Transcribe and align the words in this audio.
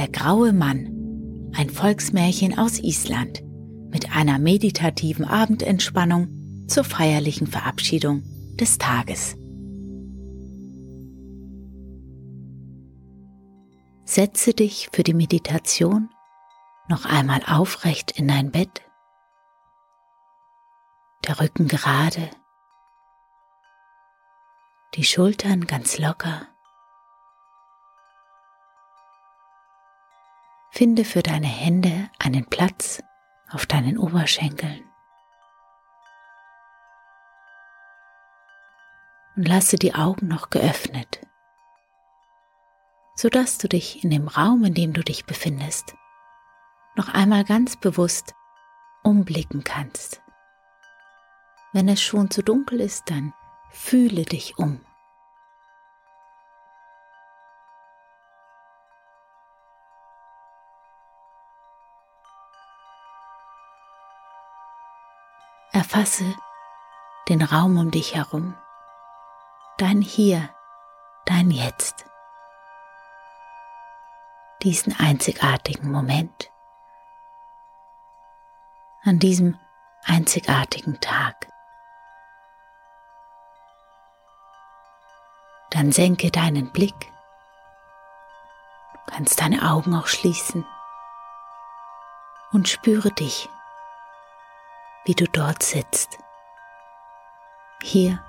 Der 0.00 0.08
graue 0.08 0.54
Mann, 0.54 1.52
ein 1.54 1.68
Volksmärchen 1.68 2.58
aus 2.58 2.78
Island 2.78 3.42
mit 3.90 4.16
einer 4.16 4.38
meditativen 4.38 5.26
Abendentspannung 5.26 6.64
zur 6.68 6.84
feierlichen 6.84 7.46
Verabschiedung 7.46 8.22
des 8.58 8.78
Tages. 8.78 9.36
Setze 14.06 14.54
dich 14.54 14.88
für 14.90 15.02
die 15.02 15.12
Meditation 15.12 16.08
noch 16.88 17.04
einmal 17.04 17.42
aufrecht 17.46 18.12
in 18.12 18.26
dein 18.26 18.50
Bett, 18.50 18.80
der 21.26 21.40
Rücken 21.40 21.68
gerade, 21.68 22.30
die 24.94 25.04
Schultern 25.04 25.66
ganz 25.66 25.98
locker. 25.98 26.48
Finde 30.70 31.04
für 31.04 31.22
deine 31.22 31.48
Hände 31.48 32.08
einen 32.18 32.46
Platz 32.46 33.02
auf 33.50 33.66
deinen 33.66 33.98
Oberschenkeln. 33.98 34.84
Und 39.36 39.48
lasse 39.48 39.76
die 39.76 39.94
Augen 39.94 40.28
noch 40.28 40.50
geöffnet, 40.50 41.26
sodass 43.14 43.58
du 43.58 43.68
dich 43.68 44.04
in 44.04 44.10
dem 44.10 44.28
Raum, 44.28 44.64
in 44.64 44.74
dem 44.74 44.92
du 44.92 45.02
dich 45.02 45.24
befindest, 45.24 45.94
noch 46.94 47.08
einmal 47.08 47.44
ganz 47.44 47.76
bewusst 47.76 48.34
umblicken 49.02 49.64
kannst. 49.64 50.22
Wenn 51.72 51.88
es 51.88 52.02
schon 52.02 52.30
zu 52.30 52.42
dunkel 52.42 52.80
ist, 52.80 53.10
dann 53.10 53.32
fühle 53.70 54.24
dich 54.24 54.58
um. 54.58 54.80
Erfasse 65.92 66.36
den 67.28 67.42
Raum 67.42 67.76
um 67.76 67.90
dich 67.90 68.14
herum, 68.14 68.56
dein 69.76 70.00
Hier, 70.00 70.48
dein 71.24 71.50
Jetzt, 71.50 72.06
diesen 74.62 74.94
einzigartigen 75.00 75.90
Moment, 75.90 76.52
an 79.02 79.18
diesem 79.18 79.58
einzigartigen 80.04 81.00
Tag. 81.00 81.48
Dann 85.70 85.90
senke 85.90 86.30
deinen 86.30 86.70
Blick, 86.70 87.12
du 88.92 89.12
kannst 89.12 89.40
deine 89.40 89.68
Augen 89.68 89.96
auch 89.96 90.06
schließen. 90.06 90.64
Und 92.52 92.68
spüre 92.68 93.10
dich 93.10 93.48
wie 95.04 95.14
du 95.14 95.26
dort 95.26 95.62
sitzt. 95.62 96.18
Hier 97.82 98.22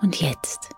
und 0.00 0.20
jetzt. 0.20 0.70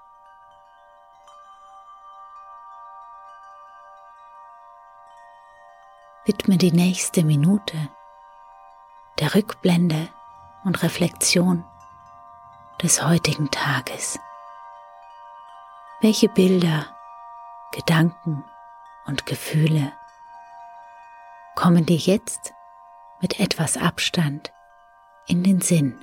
Widme 6.24 6.58
die 6.58 6.72
nächste 6.72 7.24
Minute 7.24 7.88
der 9.18 9.34
Rückblende 9.34 10.08
und 10.64 10.82
Reflexion 10.82 11.64
des 12.82 13.02
heutigen 13.02 13.50
Tages. 13.50 14.18
Welche 16.00 16.28
Bilder, 16.28 16.86
Gedanken 17.72 18.44
und 19.06 19.26
Gefühle 19.26 19.92
kommen 21.54 21.86
dir 21.86 21.96
jetzt 21.96 22.54
mit 23.20 23.40
etwas 23.40 23.76
Abstand 23.76 24.52
in 25.26 25.42
den 25.42 25.60
Sinn. 25.60 25.94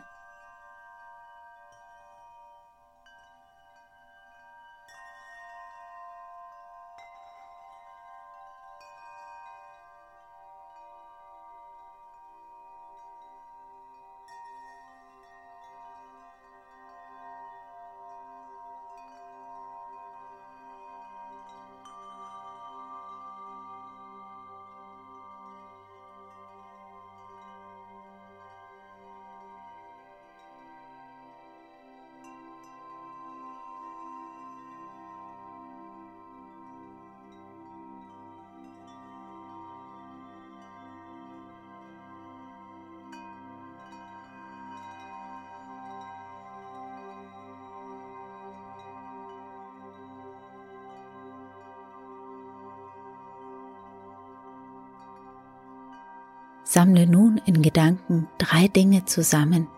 Sammle 56.75 57.07
nun 57.07 57.39
in 57.45 57.61
Gedanken 57.61 58.27
drei 58.37 58.67
Dinge 58.67 59.05
zusammen, 59.05 59.69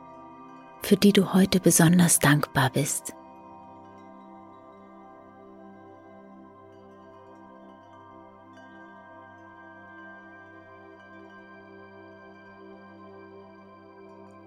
für 0.81 0.97
die 0.97 1.13
du 1.13 1.31
heute 1.31 1.59
besonders 1.59 2.17
dankbar 2.17 2.71
bist. 2.71 3.13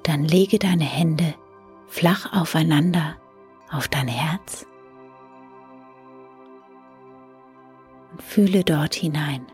Dann 0.02 0.24
lege 0.24 0.58
deine 0.58 0.82
Hände 0.82 1.36
flach 1.86 2.32
aufeinander 2.32 3.16
auf 3.70 3.86
dein 3.86 4.08
Herz 4.08 4.66
und 8.10 8.20
fühle 8.20 8.64
dort 8.64 8.96
hinein. 8.96 9.46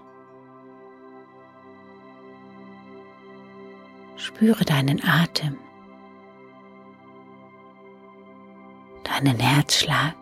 Spüre 4.37 4.67
deinen 4.67 5.03
Atem, 5.03 5.57
deinen 9.03 9.39
Herzschlag. 9.41 10.15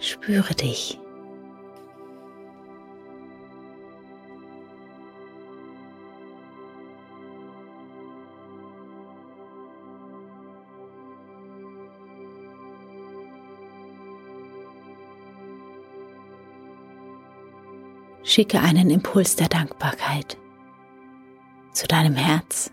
Spüre 0.00 0.56
dich. 0.56 0.98
Schicke 18.24 18.60
einen 18.60 18.90
Impuls 18.90 19.36
der 19.36 19.48
Dankbarkeit 19.48 20.38
zu 21.72 21.86
deinem 21.86 22.16
Herz, 22.16 22.72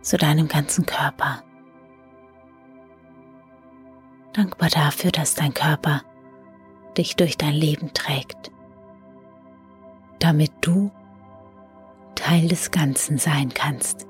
zu 0.00 0.16
deinem 0.16 0.48
ganzen 0.48 0.86
Körper. 0.86 1.42
Dankbar 4.32 4.70
dafür, 4.70 5.10
dass 5.10 5.34
dein 5.34 5.52
Körper 5.52 6.02
dich 6.96 7.16
durch 7.16 7.36
dein 7.36 7.54
Leben 7.54 7.92
trägt, 7.92 8.50
damit 10.20 10.52
du 10.60 10.90
Teil 12.14 12.48
des 12.48 12.70
Ganzen 12.70 13.18
sein 13.18 13.52
kannst. 13.52 14.06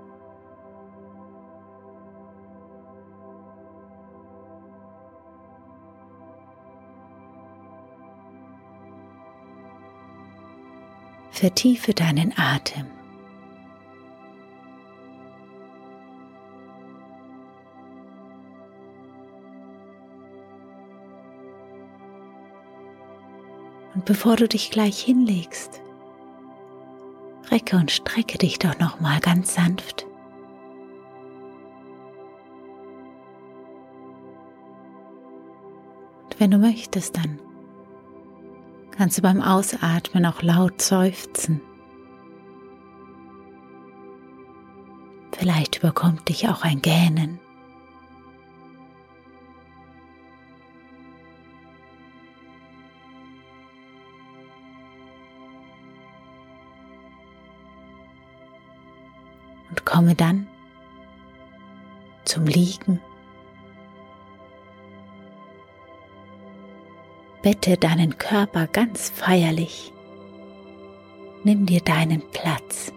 Vertiefe 11.42 11.92
deinen 11.92 12.32
Atem. 12.36 12.86
Und 23.92 24.04
bevor 24.04 24.36
du 24.36 24.46
dich 24.46 24.70
gleich 24.70 25.00
hinlegst, 25.00 25.82
recke 27.50 27.74
und 27.76 27.90
strecke 27.90 28.38
dich 28.38 28.60
doch 28.60 28.78
noch 28.78 29.00
mal 29.00 29.18
ganz 29.18 29.54
sanft. 29.54 30.06
Und 36.22 36.38
wenn 36.38 36.52
du 36.52 36.58
möchtest, 36.58 37.16
dann 37.16 37.40
kannst 39.02 39.19
du 39.19 39.22
beim 39.22 39.43
Ausatmen 39.43 40.25
auch 40.26 40.43
laut 40.43 40.81
seufzen. 40.81 41.60
Vielleicht 45.32 45.78
überkommt 45.78 46.28
dich 46.28 46.49
auch 46.49 46.62
ein 46.62 46.81
Gähnen. 46.81 47.40
Und 59.70 59.84
komme 59.84 60.14
dann 60.14 60.46
zum 62.25 62.44
Liegen. 62.44 63.00
Bette 67.42 67.76
deinen 67.76 68.18
Körper 68.18 68.68
ganz 68.68 69.10
feierlich. 69.10 69.92
Nimm 71.42 71.66
dir 71.66 71.80
deinen 71.80 72.22
Platz. 72.30 72.92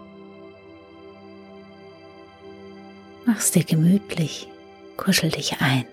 Mach's 3.24 3.50
dir 3.50 3.64
gemütlich, 3.64 4.48
kuschel 4.96 5.32
dich 5.32 5.60
ein. 5.60 5.84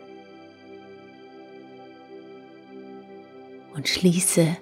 Und 3.73 3.87
schließe, 3.87 4.55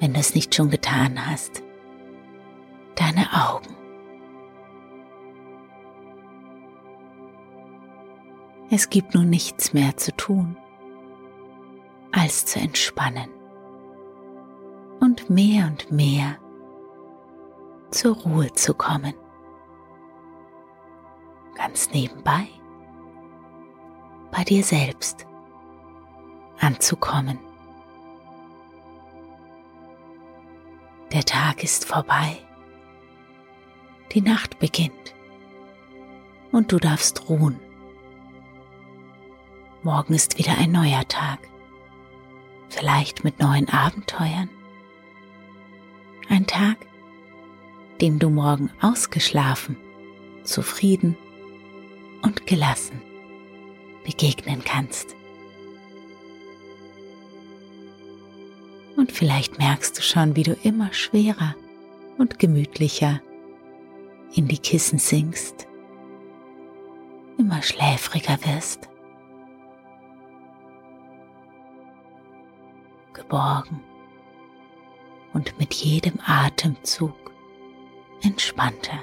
wenn 0.00 0.14
du 0.14 0.18
es 0.18 0.34
nicht 0.34 0.52
schon 0.52 0.70
getan 0.70 1.24
hast, 1.24 1.62
deine 2.96 3.28
Augen. 3.32 3.76
Es 8.68 8.90
gibt 8.90 9.14
nun 9.14 9.30
nichts 9.30 9.72
mehr 9.72 9.96
zu 9.96 10.10
tun, 10.16 10.56
als 12.22 12.46
zu 12.46 12.60
entspannen 12.60 13.28
und 15.00 15.28
mehr 15.28 15.66
und 15.66 15.90
mehr 15.90 16.38
zur 17.90 18.14
Ruhe 18.14 18.52
zu 18.52 18.74
kommen. 18.74 19.14
Ganz 21.56 21.90
nebenbei 21.90 22.46
bei 24.30 24.44
dir 24.44 24.62
selbst 24.62 25.26
anzukommen. 26.60 27.40
Der 31.12 31.24
Tag 31.24 31.64
ist 31.64 31.84
vorbei, 31.84 32.38
die 34.12 34.22
Nacht 34.22 34.60
beginnt 34.60 35.12
und 36.52 36.70
du 36.70 36.78
darfst 36.78 37.28
ruhen. 37.28 37.58
Morgen 39.82 40.14
ist 40.14 40.38
wieder 40.38 40.56
ein 40.56 40.70
neuer 40.70 41.02
Tag, 41.08 41.51
vielleicht 42.72 43.24
mit 43.24 43.40
neuen 43.40 43.68
Abenteuern. 43.68 44.48
Ein 46.28 46.46
Tag, 46.46 46.78
dem 48.00 48.18
du 48.18 48.30
morgen 48.30 48.70
ausgeschlafen, 48.80 49.76
zufrieden 50.44 51.16
und 52.22 52.46
gelassen 52.46 53.00
begegnen 54.04 54.62
kannst. 54.64 55.14
Und 58.96 59.12
vielleicht 59.12 59.58
merkst 59.58 59.98
du 59.98 60.02
schon, 60.02 60.36
wie 60.36 60.42
du 60.42 60.52
immer 60.62 60.92
schwerer 60.92 61.54
und 62.18 62.38
gemütlicher 62.38 63.20
in 64.34 64.48
die 64.48 64.58
Kissen 64.58 64.98
sinkst, 64.98 65.66
immer 67.38 67.62
schläfriger 67.62 68.38
wirst. 68.44 68.88
Geborgen 73.22 73.80
und 75.32 75.58
mit 75.58 75.72
jedem 75.74 76.18
Atemzug 76.26 77.14
entspannter. 78.22 78.98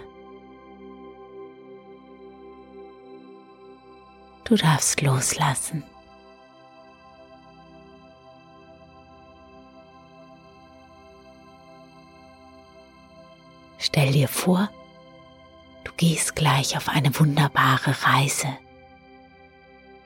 Du 4.44 4.56
darfst 4.56 5.02
loslassen. 5.02 5.84
Stell 13.78 14.12
dir 14.12 14.28
vor, 14.28 14.70
du 15.84 15.92
gehst 15.98 16.36
gleich 16.36 16.76
auf 16.76 16.90
eine 16.90 17.18
wunderbare 17.20 17.96
Reise, 18.04 18.58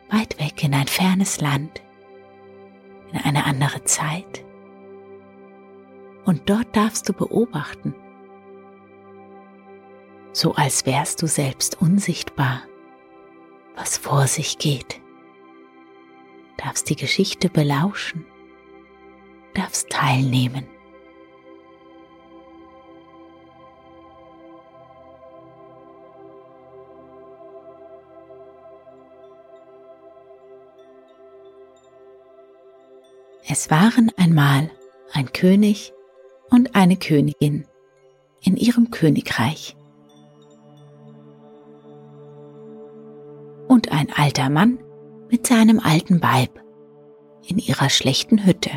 weit 0.10 0.40
weg 0.40 0.64
in 0.64 0.74
ein 0.74 0.88
fernes 0.88 1.42
Land 1.42 1.82
in 3.14 3.20
eine 3.22 3.46
andere 3.46 3.84
Zeit. 3.84 4.44
Und 6.26 6.50
dort 6.50 6.76
darfst 6.76 7.08
du 7.08 7.14
beobachten, 7.14 7.96
so 10.32 10.56
als 10.56 10.86
wärst 10.86 11.22
du 11.22 11.28
selbst 11.28 11.80
unsichtbar, 11.80 12.64
was 13.76 13.98
vor 13.98 14.28
sich 14.28 14.58
geht. 14.58 15.00
Darfst 16.58 16.90
die 16.90 16.96
Geschichte 16.96 17.50
belauschen, 17.50 18.26
darfst 19.54 19.90
teilnehmen. 19.90 20.66
Es 33.56 33.70
waren 33.70 34.12
einmal 34.18 34.72
ein 35.12 35.32
König 35.32 35.94
und 36.50 36.74
eine 36.74 36.98
Königin 36.98 37.68
in 38.42 38.58
ihrem 38.58 38.90
Königreich. 38.90 39.78
Und 43.68 43.92
ein 43.92 44.08
alter 44.12 44.50
Mann 44.50 44.80
mit 45.30 45.46
seinem 45.46 45.80
alten 45.80 46.24
Weib 46.24 46.64
in 47.48 47.60
ihrer 47.60 47.92
schlechten 47.92 48.44
Hütte. 48.44 48.72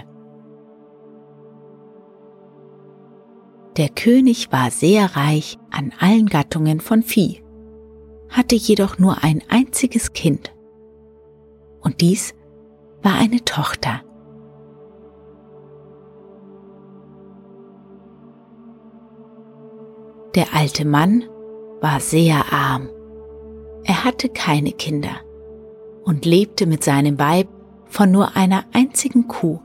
Der 3.78 3.88
König 3.88 4.52
war 4.52 4.70
sehr 4.70 5.16
reich 5.16 5.56
an 5.70 5.94
allen 5.98 6.26
Gattungen 6.26 6.80
von 6.80 7.02
Vieh, 7.02 7.42
hatte 8.28 8.56
jedoch 8.56 8.98
nur 8.98 9.24
ein 9.24 9.42
einziges 9.48 10.12
Kind. 10.12 10.54
Und 11.80 12.02
dies 12.02 12.34
war 13.02 13.14
eine 13.14 13.42
Tochter. 13.42 14.02
Der 20.36 20.54
alte 20.54 20.84
Mann 20.84 21.24
war 21.80 21.98
sehr 21.98 22.52
arm. 22.52 22.90
Er 23.84 24.04
hatte 24.04 24.28
keine 24.28 24.72
Kinder 24.72 25.16
und 26.04 26.26
lebte 26.26 26.66
mit 26.66 26.84
seinem 26.84 27.18
Weib 27.18 27.48
von 27.86 28.10
nur 28.10 28.36
einer 28.36 28.64
einzigen 28.74 29.28
Kuh, 29.28 29.60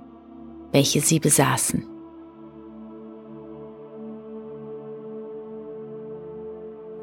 welche 0.71 1.01
sie 1.01 1.19
besaßen. 1.19 1.85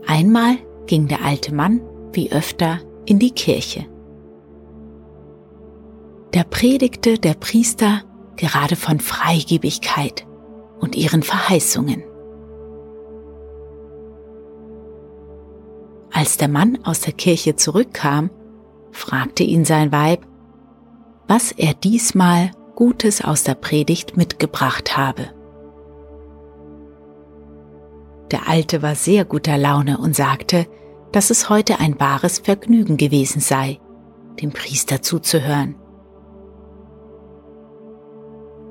Einmal 0.06 0.56
ging 0.86 1.06
der 1.06 1.22
alte 1.22 1.54
Mann, 1.54 1.82
wie 2.12 2.32
öfter, 2.32 2.78
in 3.04 3.18
die 3.18 3.32
Kirche. 3.32 3.84
Da 6.30 6.42
predigte 6.44 7.18
der 7.18 7.34
Priester 7.34 8.00
gerade 8.36 8.76
von 8.76 8.98
Freigebigkeit 8.98 10.26
und 10.80 10.96
ihren 10.96 11.22
Verheißungen. 11.22 12.07
Als 16.28 16.36
der 16.36 16.48
Mann 16.48 16.78
aus 16.84 17.00
der 17.00 17.14
Kirche 17.14 17.56
zurückkam, 17.56 18.28
fragte 18.92 19.44
ihn 19.44 19.64
sein 19.64 19.92
Weib, 19.92 20.26
was 21.26 21.52
er 21.52 21.72
diesmal 21.72 22.50
Gutes 22.76 23.24
aus 23.24 23.44
der 23.44 23.54
Predigt 23.54 24.18
mitgebracht 24.18 24.94
habe. 24.94 25.30
Der 28.30 28.46
Alte 28.46 28.82
war 28.82 28.94
sehr 28.94 29.24
guter 29.24 29.56
Laune 29.56 29.96
und 29.96 30.14
sagte, 30.14 30.66
dass 31.12 31.30
es 31.30 31.48
heute 31.48 31.80
ein 31.80 31.98
wahres 31.98 32.40
Vergnügen 32.40 32.98
gewesen 32.98 33.40
sei, 33.40 33.80
dem 34.38 34.50
Priester 34.50 35.00
zuzuhören. 35.00 35.76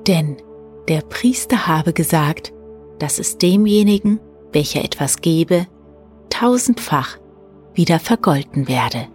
Denn 0.06 0.36
der 0.86 1.00
Priester 1.00 1.66
habe 1.66 1.92
gesagt, 1.92 2.52
dass 3.00 3.18
es 3.18 3.36
demjenigen, 3.36 4.20
welcher 4.52 4.84
etwas 4.84 5.20
gebe, 5.20 5.66
tausendfach 6.30 7.18
wieder 7.78 8.00
vergolten 8.00 8.68
werde. 8.68 9.06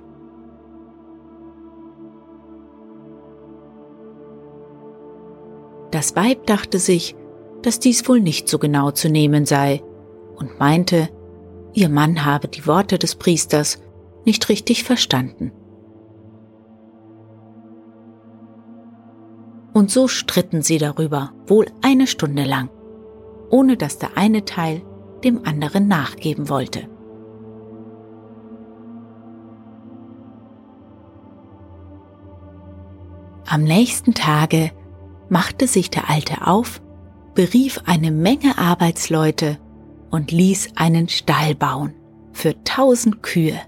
Das 5.92 6.16
Weib 6.16 6.48
dachte 6.48 6.80
sich, 6.80 7.16
dass 7.62 7.80
dies 7.80 8.08
wohl 8.08 8.22
nicht 8.22 8.48
so 8.48 8.58
genau 8.58 8.90
zu 8.92 9.10
nehmen 9.10 9.46
sei 9.46 9.84
und 10.38 10.60
meinte, 10.60 11.10
ihr 11.74 11.90
Mann 11.90 12.26
habe 12.26 12.48
die 12.48 12.66
Worte 12.66 12.98
des 12.98 13.16
Priesters 13.16 13.80
nicht 14.26 14.48
richtig 14.50 14.86
verstanden. 14.86 15.52
Und 19.74 19.92
so 19.92 20.08
stritten 20.08 20.62
sie 20.62 20.78
darüber 20.78 21.34
wohl 21.48 21.66
eine 21.82 22.08
Stunde 22.08 22.44
lang, 22.44 22.70
ohne 23.50 23.76
dass 23.76 24.00
der 24.00 24.18
eine 24.18 24.46
Teil 24.46 24.84
dem 25.24 25.46
anderen 25.46 25.88
nachgeben 25.88 26.48
wollte. 26.48 26.93
Am 33.54 33.66
nächsten 33.66 34.16
Tage 34.16 34.72
machte 35.30 35.68
sich 35.68 35.92
der 35.92 36.10
Alte 36.10 36.48
auf, 36.48 36.82
berief 37.36 37.82
eine 37.86 38.10
Menge 38.10 38.58
Arbeitsleute 38.58 39.60
und 40.10 40.32
ließ 40.32 40.70
einen 40.76 41.08
Stall 41.08 41.54
bauen 41.54 41.94
für 42.32 42.56
tausend 42.64 43.22
Kühe. 43.22 43.62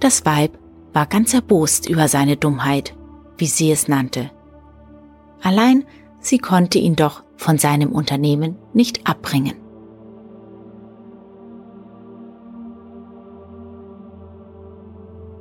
Das 0.00 0.24
Weib 0.24 0.58
war 0.94 1.04
ganz 1.04 1.34
erbost 1.34 1.86
über 1.86 2.08
seine 2.08 2.38
Dummheit, 2.38 2.96
wie 3.36 3.48
sie 3.48 3.70
es 3.70 3.86
nannte. 3.86 4.30
Allein 5.42 5.84
sie 6.20 6.38
konnte 6.38 6.78
ihn 6.78 6.96
doch 6.96 7.22
von 7.36 7.58
seinem 7.58 7.92
Unternehmen 7.92 8.56
nicht 8.72 9.06
abbringen. 9.06 9.63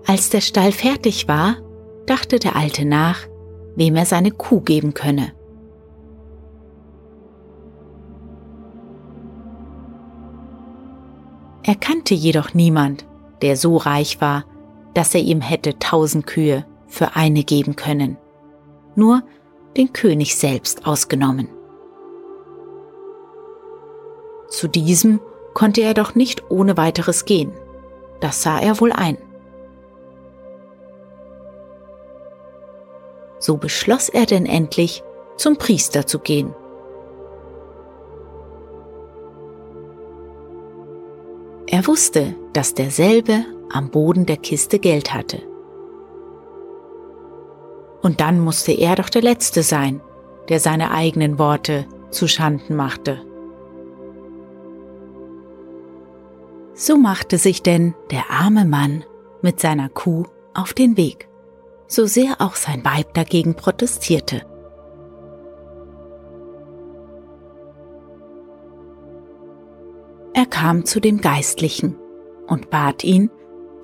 Als 0.06 0.30
der 0.30 0.42
Stall 0.42 0.72
fertig 0.72 1.28
war, 1.28 1.58
dachte 2.06 2.40
der 2.40 2.56
Alte 2.56 2.86
nach, 2.86 3.20
wem 3.76 3.96
er 3.96 4.06
seine 4.06 4.32
Kuh 4.32 4.62
geben 4.62 4.94
könne. 4.94 5.32
Er 11.64 11.76
kannte 11.76 12.14
jedoch 12.14 12.54
niemand, 12.54 13.06
der 13.42 13.56
so 13.56 13.78
reich 13.78 14.20
war, 14.20 14.44
dass 14.94 15.16
er 15.16 15.22
ihm 15.22 15.40
hätte 15.42 15.80
tausend 15.80 16.28
Kühe 16.28 16.66
für 16.88 17.16
eine 17.16 17.44
geben 17.44 17.76
können. 17.76 18.18
Nur 18.96 19.24
den 19.78 19.94
König 19.94 20.36
selbst 20.36 20.86
ausgenommen. 20.86 21.48
Zu 24.50 24.68
diesem 24.68 25.20
konnte 25.54 25.82
er 25.82 25.94
doch 25.94 26.14
nicht 26.16 26.52
ohne 26.52 26.78
weiteres 26.78 27.26
gehen. 27.26 27.52
Das 28.20 28.44
sah 28.44 28.60
er 28.60 28.80
wohl 28.80 28.92
ein. 28.92 29.18
So 33.44 33.58
beschloss 33.58 34.08
er 34.08 34.26
denn 34.26 34.46
endlich, 34.46 35.04
zum 35.36 35.58
Priester 35.58 36.08
zu 36.08 36.20
gehen. 36.20 36.56
Er 41.68 41.86
wusste, 41.86 42.36
dass 42.54 42.74
derselbe 42.74 43.44
am 43.70 43.90
Boden 43.90 44.26
der 44.26 44.38
Kiste 44.38 44.80
Geld 44.80 45.14
hatte. 45.14 45.42
Und 48.02 48.22
dann 48.22 48.40
musste 48.40 48.72
er 48.72 48.96
doch 48.96 49.10
der 49.10 49.22
Letzte 49.22 49.62
sein, 49.62 50.00
der 50.48 50.62
seine 50.62 50.92
eigenen 50.92 51.38
Worte 51.38 51.86
zu 52.12 52.30
Schanden 52.30 52.78
machte. 52.78 53.26
So 56.74 56.98
machte 56.98 57.38
sich 57.38 57.62
denn 57.62 57.94
der 58.10 58.32
arme 58.32 58.64
Mann 58.64 59.04
mit 59.42 59.60
seiner 59.60 59.90
Kuh 59.90 60.28
auf 60.54 60.72
den 60.72 60.96
Weg 60.96 61.28
so 61.94 62.06
sehr 62.06 62.42
auch 62.42 62.56
sein 62.56 62.84
Weib 62.84 63.14
dagegen 63.14 63.56
protestierte. 63.56 64.42
Er 70.34 70.46
kam 70.48 70.86
zu 70.86 71.00
dem 71.00 71.22
Geistlichen 71.22 71.96
und 72.48 72.70
bat 72.70 73.04
ihn, 73.04 73.30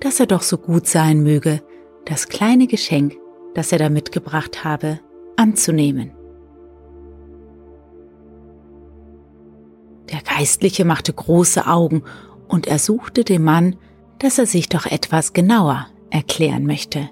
dass 0.00 0.18
er 0.18 0.26
doch 0.26 0.42
so 0.42 0.58
gut 0.58 0.86
sein 0.86 1.22
möge, 1.22 1.62
das 2.04 2.28
kleine 2.28 2.66
Geschenk, 2.66 3.16
das 3.54 3.70
er 3.70 3.78
da 3.78 3.88
mitgebracht 3.88 4.64
habe, 4.64 4.98
anzunehmen. 5.36 6.12
Der 10.10 10.22
Geistliche 10.22 10.84
machte 10.84 11.12
große 11.12 11.68
Augen 11.68 12.02
und 12.48 12.66
ersuchte 12.66 13.22
den 13.22 13.44
Mann, 13.44 13.76
dass 14.18 14.38
er 14.38 14.46
sich 14.46 14.68
doch 14.68 14.86
etwas 14.86 15.32
genauer 15.32 15.86
erklären 16.10 16.66
möchte. 16.66 17.10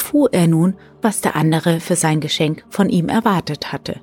Erfuhr 0.00 0.30
er 0.32 0.48
nun, 0.48 0.76
was 1.02 1.20
der 1.20 1.36
andere 1.36 1.78
für 1.78 1.94
sein 1.94 2.20
Geschenk 2.20 2.64
von 2.70 2.88
ihm 2.88 3.10
erwartet 3.10 3.70
hatte. 3.70 4.00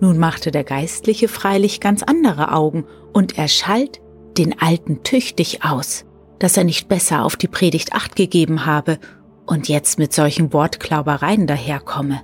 Nun 0.00 0.18
machte 0.18 0.50
der 0.50 0.62
Geistliche 0.62 1.26
freilich 1.26 1.80
ganz 1.80 2.02
andere 2.02 2.52
Augen 2.52 2.84
und 3.14 3.38
er 3.38 3.48
schalt 3.48 4.02
den 4.36 4.60
Alten 4.60 5.02
tüchtig 5.02 5.64
aus, 5.64 6.04
dass 6.38 6.58
er 6.58 6.64
nicht 6.64 6.86
besser 6.86 7.24
auf 7.24 7.36
die 7.36 7.48
Predigt 7.48 7.94
acht 7.94 8.14
gegeben 8.14 8.66
habe 8.66 8.98
und 9.46 9.68
jetzt 9.68 9.98
mit 9.98 10.12
solchen 10.12 10.52
Wortklaubereien 10.52 11.46
daherkomme. 11.46 12.20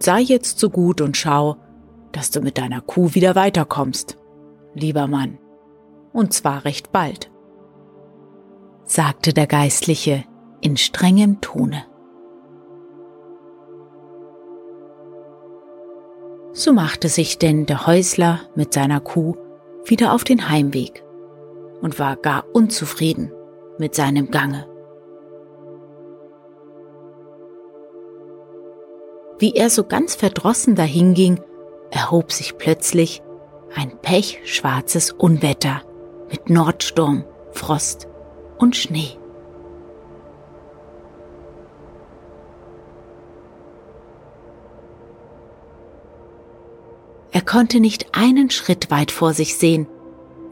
Sei 0.00 0.20
jetzt 0.20 0.58
so 0.58 0.68
gut 0.68 1.00
und 1.00 1.16
schau, 1.16 1.58
dass 2.10 2.32
du 2.32 2.40
mit 2.40 2.58
deiner 2.58 2.80
Kuh 2.80 3.14
wieder 3.14 3.36
weiterkommst, 3.36 4.16
lieber 4.74 5.06
Mann 5.06 5.38
und 6.12 6.32
zwar 6.32 6.64
recht 6.64 6.92
bald, 6.92 7.30
sagte 8.84 9.32
der 9.32 9.46
Geistliche 9.46 10.24
in 10.60 10.76
strengem 10.76 11.40
Tone. 11.40 11.84
So 16.52 16.72
machte 16.72 17.08
sich 17.08 17.38
denn 17.38 17.66
der 17.66 17.86
Häusler 17.86 18.40
mit 18.54 18.74
seiner 18.74 19.00
Kuh 19.00 19.36
wieder 19.84 20.12
auf 20.12 20.24
den 20.24 20.50
Heimweg 20.50 21.04
und 21.80 21.98
war 21.98 22.16
gar 22.16 22.44
unzufrieden 22.52 23.32
mit 23.78 23.94
seinem 23.94 24.30
Gange. 24.30 24.66
Wie 29.38 29.54
er 29.54 29.70
so 29.70 29.84
ganz 29.84 30.16
verdrossen 30.16 30.74
dahinging, 30.74 31.40
erhob 31.90 32.30
sich 32.30 32.58
plötzlich 32.58 33.22
ein 33.74 33.96
pechschwarzes 34.02 35.12
Unwetter 35.12 35.82
mit 36.30 36.48
Nordsturm, 36.48 37.24
Frost 37.52 38.06
und 38.58 38.76
Schnee. 38.76 39.16
Er 47.32 47.42
konnte 47.42 47.80
nicht 47.80 48.06
einen 48.12 48.50
Schritt 48.50 48.90
weit 48.90 49.10
vor 49.10 49.34
sich 49.34 49.56
sehen 49.56 49.86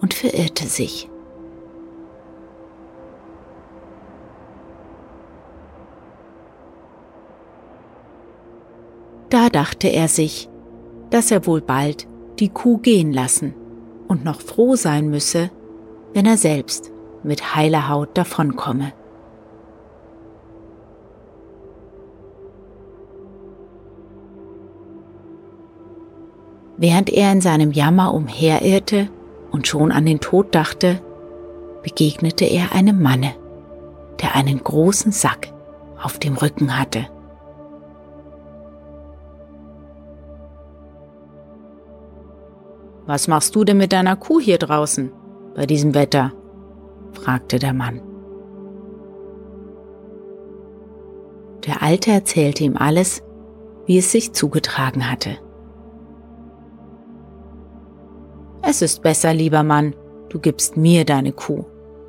und 0.01 0.15
verirrte 0.15 0.67
sich. 0.67 1.11
Da 9.31 9.51
dachte 9.51 9.89
er 9.89 10.09
sich, 10.09 10.49
dass 11.11 11.31
er 11.31 11.47
wohl 11.47 11.61
bald 11.61 12.07
die 12.39 12.49
Kuh 12.49 12.79
gehen 12.79 13.13
lassen 13.13 13.55
und 14.07 14.25
noch 14.25 14.41
froh 14.41 14.75
sein 14.77 15.11
müsse, 15.11 15.51
wenn 16.19 16.27
er 16.27 16.37
selbst 16.37 16.91
mit 17.23 17.55
heiler 17.55 17.89
Haut 17.89 18.19
davonkomme. 18.19 18.93
Während 26.77 27.09
er 27.09 27.31
in 27.31 27.41
seinem 27.41 27.71
Jammer 27.71 28.13
umherirrte 28.13 29.09
und 29.53 29.69
schon 29.69 29.93
an 29.93 30.07
den 30.07 30.19
Tod 30.19 30.57
dachte, 30.57 31.01
begegnete 31.85 32.47
er 32.47 32.73
einem 32.73 33.01
Manne, 33.01 33.37
der 34.21 34.35
einen 34.35 34.59
großen 34.59 35.13
Sack 35.13 35.53
auf 36.03 36.19
dem 36.19 36.35
Rücken 36.37 36.77
hatte. 36.77 37.07
Was 43.07 43.29
machst 43.29 43.55
du 43.55 43.63
denn 43.63 43.77
mit 43.77 43.93
deiner 43.93 44.17
Kuh 44.17 44.41
hier 44.41 44.59
draußen? 44.59 45.13
Bei 45.59 45.67
diesem 45.67 45.93
Wetter? 45.93 46.31
fragte 47.15 47.59
der 47.59 47.73
Mann. 47.75 48.01
Der 51.67 51.83
Alte 51.83 52.13
erzählte 52.13 52.63
ihm 52.63 52.77
alles, 52.77 53.25
wie 53.85 53.99
es 53.99 54.13
sich 54.13 54.33
zugetragen 54.33 55.11
hatte. 55.11 55.37
Es 58.63 58.83
ist 58.83 59.03
besser, 59.03 59.35
lieber 59.35 59.65
Mann, 59.65 59.97
du 60.29 60.39
gibst 60.39 60.77
mir 60.77 61.05
deine 61.05 61.33
Kuh 61.33 61.65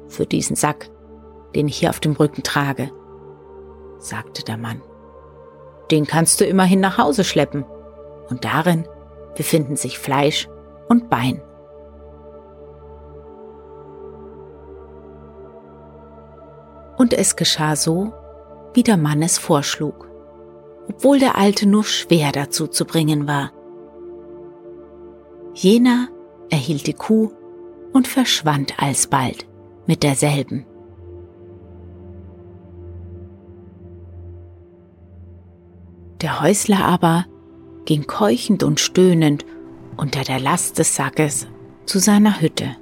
für 0.07 0.27
diesen 0.27 0.55
Sack, 0.55 0.91
den 1.55 1.69
ich 1.69 1.77
hier 1.77 1.89
auf 1.89 1.99
dem 1.99 2.11
Rücken 2.11 2.43
trage, 2.43 2.91
sagte 3.97 4.45
der 4.45 4.57
Mann. 4.57 4.83
Den 5.89 6.05
kannst 6.05 6.39
du 6.39 6.45
immerhin 6.45 6.81
nach 6.81 6.99
Hause 6.99 7.23
schleppen, 7.23 7.65
und 8.29 8.45
darin 8.45 8.87
befinden 9.35 9.75
sich 9.75 9.97
Fleisch 9.97 10.47
und 10.87 11.09
Bein. 11.09 11.41
Und 16.99 17.13
es 17.13 17.35
geschah 17.35 17.75
so, 17.75 18.13
wie 18.75 18.83
der 18.83 18.97
Mann 18.97 19.23
es 19.23 19.39
vorschlug. 19.39 20.09
obwohl 20.89 21.19
der 21.19 21.37
Alte 21.37 21.67
nur 21.67 21.83
schwer 21.83 22.31
dazu 22.31 22.67
zu 22.67 22.83
bringen 22.83 23.27
war. 23.27 23.51
Jener 25.53 26.07
erhielt 26.49 26.87
die 26.87 26.93
Kuh 26.93 27.31
und 27.93 28.07
verschwand 28.07 28.81
alsbald 28.81 29.47
mit 29.85 30.03
derselben. 30.03 30.65
Der 36.21 36.41
Häusler 36.41 36.83
aber 36.83 37.25
ging 37.85 38.07
keuchend 38.07 38.63
und 38.63 38.79
stöhnend 38.79 39.45
unter 39.95 40.23
der 40.23 40.39
Last 40.39 40.79
des 40.79 40.95
Sackes 40.95 41.47
zu 41.85 41.99
seiner 41.99 42.41
Hütte. 42.41 42.75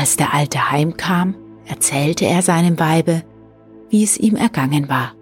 Als 0.00 0.16
der 0.16 0.32
Alte 0.32 0.70
heimkam, 0.70 1.34
erzählte 1.66 2.24
er 2.24 2.40
seinem 2.40 2.78
Weibe, 2.78 3.22
wie 3.90 4.02
es 4.02 4.16
ihm 4.16 4.34
ergangen 4.34 4.88
war, 4.88 5.12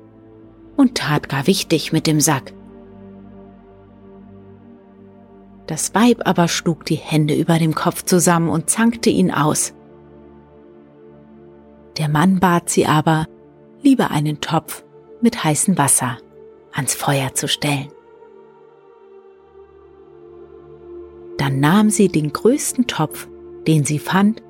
und 0.77 0.95
tat 0.95 1.29
gar 1.29 1.49
wichtig 1.49 1.93
mit 1.93 2.07
dem 2.07 2.21
Sack. 2.21 2.53
Das 5.67 5.97
Weib 5.97 6.29
aber 6.29 6.47
schlug 6.47 6.85
die 6.85 6.95
Hände 6.95 7.35
über 7.35 7.59
dem 7.59 7.75
Kopf 7.75 8.05
zusammen 8.05 8.49
und 8.49 8.71
zankte 8.71 9.11
ihn 9.11 9.33
aus. 9.33 9.75
Der 11.97 12.09
Mann 12.09 12.39
bat 12.39 12.71
sie 12.71 12.87
aber, 12.87 13.27
lieber 13.83 14.13
einen 14.13 14.41
Topf 14.41 14.85
mit 15.21 15.43
heißem 15.43 15.77
Wasser 15.77 16.19
ans 16.71 16.95
Feuer 16.95 17.35
zu 17.35 17.49
stellen. 17.49 17.89
Dann 21.37 21.59
nahm 21.59 21.91
sie 21.91 22.07
den 22.07 22.33
größten 22.33 22.87
Topf, 22.87 23.27
den 23.67 23.85
sie 23.85 23.99
fand, 23.99 24.41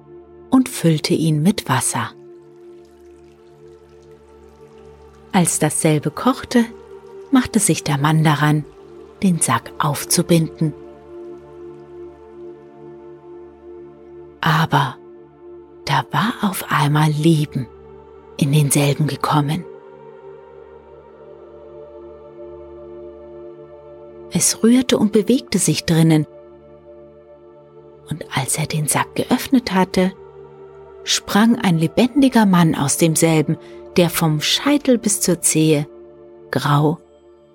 und 0.51 0.69
füllte 0.69 1.15
ihn 1.15 1.43
mit 1.43 1.69
Wasser. 1.69 2.11
Als 5.33 5.59
dasselbe 5.59 6.11
kochte, 6.11 6.65
machte 7.31 7.59
sich 7.59 7.85
der 7.85 7.99
Mann 7.99 8.25
daran, 8.25 8.65
den 9.23 9.41
Sack 9.41 9.73
aufzubinden. 9.79 10.73
Aber 14.41 14.97
da 15.85 16.05
war 16.11 16.35
auf 16.43 16.65
einmal 16.71 17.11
Leben 17.11 17.67
in 18.37 18.53
denselben 18.53 19.07
gekommen. 19.07 19.65
Es 24.31 24.63
rührte 24.63 24.99
und 24.99 25.13
bewegte 25.13 25.59
sich 25.59 25.85
drinnen, 25.85 26.27
und 28.11 28.25
als 28.35 28.57
er 28.57 28.67
den 28.67 28.87
Sack 28.89 29.15
geöffnet 29.17 29.73
hatte, 29.73 30.13
sprang 31.05 31.59
ein 31.59 31.79
lebendiger 31.79 32.47
Mann 32.47 32.75
aus 32.75 32.97
demselben, 32.97 33.57
der 33.97 34.11
vom 34.11 34.41
Scheitel 34.41 34.99
bis 34.99 35.21
zur 35.21 35.41
Zehe 35.41 35.89
grau 36.51 36.99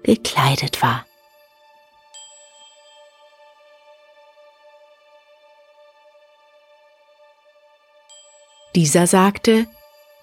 gekleidet 0.04 0.82
war. 0.82 1.06
Dieser 8.76 9.06
sagte, 9.06 9.68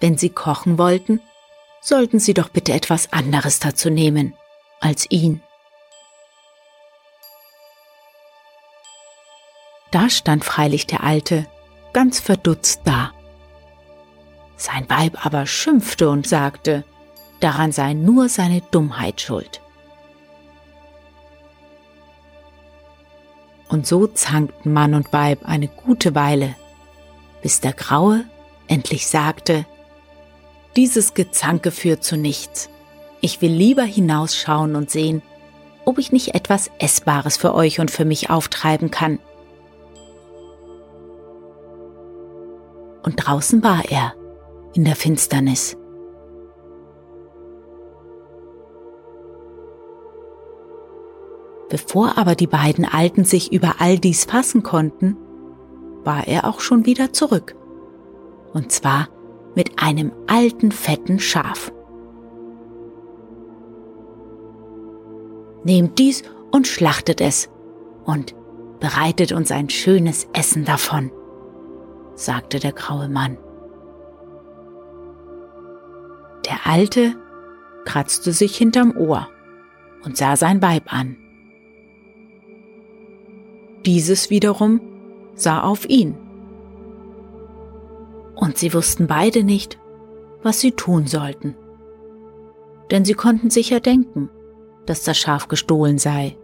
wenn 0.01 0.17
Sie 0.17 0.29
kochen 0.29 0.77
wollten, 0.77 1.21
sollten 1.81 2.19
Sie 2.19 2.33
doch 2.33 2.49
bitte 2.49 2.73
etwas 2.73 3.13
anderes 3.13 3.59
dazu 3.59 3.89
nehmen 3.89 4.35
als 4.81 5.09
ihn. 5.09 5.41
Da 9.91 10.09
stand 10.09 10.43
freilich 10.43 10.87
der 10.87 11.03
Alte, 11.03 11.47
ganz 11.93 12.19
verdutzt 12.19 12.81
da. 12.85 13.11
Sein 14.57 14.89
Weib 14.89 15.25
aber 15.25 15.45
schimpfte 15.45 16.09
und 16.09 16.27
sagte, 16.27 16.83
daran 17.39 17.71
sei 17.71 17.93
nur 17.93 18.29
seine 18.29 18.61
Dummheit 18.71 19.21
schuld. 19.21 19.61
Und 23.67 23.87
so 23.87 24.05
zankten 24.05 24.73
Mann 24.73 24.93
und 24.93 25.13
Weib 25.13 25.39
eine 25.45 25.67
gute 25.67 26.13
Weile, 26.13 26.55
bis 27.41 27.61
der 27.61 27.73
Graue 27.73 28.25
endlich 28.67 29.07
sagte, 29.07 29.65
dieses 30.75 31.13
Gezanke 31.13 31.71
führt 31.71 32.03
zu 32.03 32.15
nichts. 32.15 32.69
Ich 33.19 33.41
will 33.41 33.51
lieber 33.51 33.83
hinausschauen 33.83 34.75
und 34.75 34.89
sehen, 34.89 35.21
ob 35.85 35.97
ich 35.97 36.11
nicht 36.11 36.35
etwas 36.35 36.71
Essbares 36.79 37.37
für 37.37 37.53
euch 37.53 37.79
und 37.79 37.91
für 37.91 38.05
mich 38.05 38.29
auftreiben 38.29 38.91
kann. 38.91 39.19
Und 43.11 43.17
draußen 43.17 43.61
war 43.61 43.83
er, 43.89 44.13
in 44.73 44.85
der 44.85 44.95
Finsternis. 44.95 45.75
Bevor 51.67 52.17
aber 52.17 52.35
die 52.35 52.47
beiden 52.47 52.85
Alten 52.85 53.25
sich 53.25 53.51
über 53.51 53.75
all 53.79 53.99
dies 53.99 54.23
fassen 54.23 54.63
konnten, 54.63 55.17
war 56.05 56.25
er 56.25 56.47
auch 56.47 56.61
schon 56.61 56.85
wieder 56.85 57.11
zurück 57.11 57.53
und 58.53 58.71
zwar 58.71 59.09
mit 59.55 59.83
einem 59.83 60.13
alten 60.27 60.71
fetten 60.71 61.19
Schaf. 61.19 61.73
Nehmt 65.65 65.99
dies 65.99 66.23
und 66.51 66.65
schlachtet 66.65 67.19
es 67.19 67.49
und 68.05 68.35
bereitet 68.79 69.33
uns 69.33 69.51
ein 69.51 69.69
schönes 69.69 70.29
Essen 70.31 70.63
davon, 70.63 71.11
sagte 72.15 72.59
der 72.59 72.73
graue 72.73 73.09
Mann. 73.09 73.37
Der 76.45 76.65
Alte 76.65 77.15
kratzte 77.85 78.31
sich 78.31 78.57
hinterm 78.57 78.95
Ohr 78.97 79.27
und 80.03 80.17
sah 80.17 80.35
sein 80.35 80.61
Weib 80.61 80.91
an. 80.91 81.17
Dieses 83.85 84.29
wiederum 84.29 84.81
sah 85.35 85.63
auf 85.63 85.89
ihn 85.89 86.15
und 88.35 88.57
sie 88.57 88.73
wussten 88.73 89.07
beide 89.07 89.43
nicht, 89.43 89.79
was 90.43 90.59
sie 90.59 90.71
tun 90.71 91.07
sollten. 91.07 91.55
Denn 92.89 93.05
sie 93.05 93.13
konnten 93.13 93.49
sicher 93.49 93.79
denken, 93.79 94.29
dass 94.85 95.03
das 95.03 95.17
Schaf 95.17 95.47
gestohlen 95.47 95.97
sei. 95.99 96.37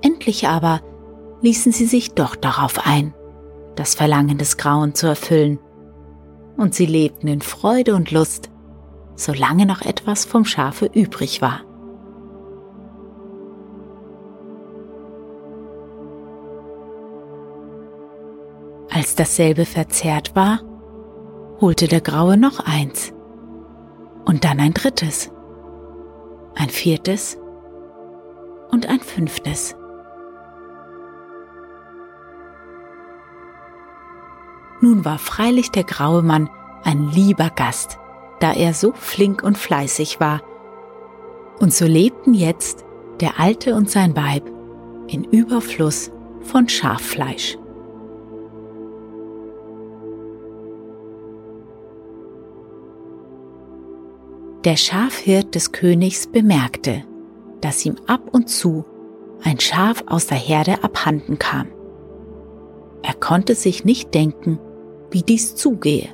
Endlich 0.00 0.48
aber 0.48 0.80
ließen 1.44 1.72
sie 1.72 1.84
sich 1.84 2.14
doch 2.14 2.36
darauf 2.36 2.86
ein, 2.86 3.12
das 3.76 3.94
Verlangen 3.94 4.38
des 4.38 4.56
Grauen 4.56 4.94
zu 4.94 5.06
erfüllen, 5.06 5.58
und 6.56 6.74
sie 6.74 6.86
lebten 6.86 7.28
in 7.28 7.42
Freude 7.42 7.94
und 7.94 8.10
Lust, 8.10 8.48
solange 9.14 9.66
noch 9.66 9.82
etwas 9.82 10.24
vom 10.24 10.46
Schafe 10.46 10.86
übrig 10.86 11.42
war. 11.42 11.60
Als 18.90 19.14
dasselbe 19.14 19.66
verzehrt 19.66 20.34
war, 20.34 20.60
holte 21.60 21.88
der 21.88 22.00
Graue 22.00 22.38
noch 22.38 22.60
eins 22.60 23.12
und 24.24 24.44
dann 24.44 24.60
ein 24.60 24.72
drittes, 24.72 25.30
ein 26.54 26.70
viertes 26.70 27.36
und 28.70 28.88
ein 28.88 29.00
fünftes. 29.00 29.76
Nun 34.84 35.06
war 35.06 35.16
freilich 35.16 35.70
der 35.70 35.84
graue 35.84 36.20
Mann 36.20 36.50
ein 36.82 37.08
lieber 37.08 37.48
Gast, 37.48 37.98
da 38.40 38.52
er 38.52 38.74
so 38.74 38.92
flink 38.92 39.42
und 39.42 39.56
fleißig 39.56 40.20
war. 40.20 40.42
Und 41.58 41.72
so 41.72 41.86
lebten 41.86 42.34
jetzt 42.34 42.84
der 43.18 43.40
Alte 43.40 43.76
und 43.76 43.88
sein 43.88 44.14
Weib 44.14 44.46
in 45.06 45.24
Überfluss 45.24 46.10
von 46.42 46.68
Schaffleisch. 46.68 47.56
Der 54.66 54.76
Schafhirt 54.76 55.54
des 55.54 55.72
Königs 55.72 56.26
bemerkte, 56.26 57.04
dass 57.62 57.86
ihm 57.86 57.96
ab 58.06 58.20
und 58.32 58.50
zu 58.50 58.84
ein 59.42 59.60
Schaf 59.60 60.04
aus 60.08 60.26
der 60.26 60.36
Herde 60.36 60.84
abhanden 60.84 61.38
kam. 61.38 61.68
Er 63.02 63.14
konnte 63.14 63.54
sich 63.54 63.86
nicht 63.86 64.12
denken, 64.12 64.58
wie 65.10 65.22
dies 65.22 65.56
zugehe. 65.56 66.08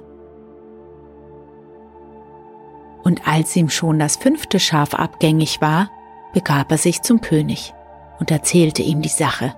Und 3.02 3.26
als 3.26 3.56
ihm 3.56 3.70
schon 3.70 3.98
das 3.98 4.16
fünfte 4.16 4.60
Schaf 4.60 4.94
abgängig 4.94 5.60
war, 5.60 5.90
begab 6.32 6.70
er 6.70 6.78
sich 6.78 7.02
zum 7.02 7.20
König 7.20 7.74
und 8.18 8.30
erzählte 8.30 8.82
ihm 8.82 9.02
die 9.02 9.08
Sache. 9.08 9.54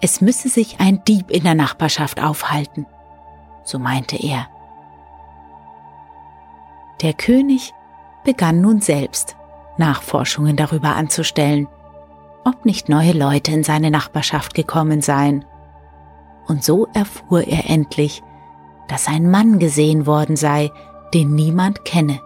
Es 0.00 0.20
müsse 0.20 0.48
sich 0.48 0.78
ein 0.78 1.02
Dieb 1.04 1.30
in 1.30 1.42
der 1.44 1.54
Nachbarschaft 1.54 2.22
aufhalten, 2.22 2.86
so 3.64 3.78
meinte 3.78 4.16
er. 4.16 4.46
Der 7.02 7.12
König 7.12 7.72
begann 8.24 8.60
nun 8.60 8.80
selbst 8.80 9.36
Nachforschungen 9.78 10.56
darüber 10.56 10.96
anzustellen, 10.96 11.68
ob 12.44 12.64
nicht 12.64 12.88
neue 12.88 13.12
Leute 13.12 13.52
in 13.52 13.64
seine 13.64 13.90
Nachbarschaft 13.90 14.54
gekommen 14.54 15.02
seien 15.02 15.44
und 16.46 16.64
so 16.64 16.86
erfuhr 16.94 17.42
er 17.42 17.68
endlich, 17.68 18.22
dass 18.88 19.08
ein 19.08 19.30
Mann 19.30 19.58
gesehen 19.58 20.06
worden 20.06 20.36
sei, 20.36 20.70
den 21.12 21.34
niemand 21.34 21.84
kenne, 21.84 22.20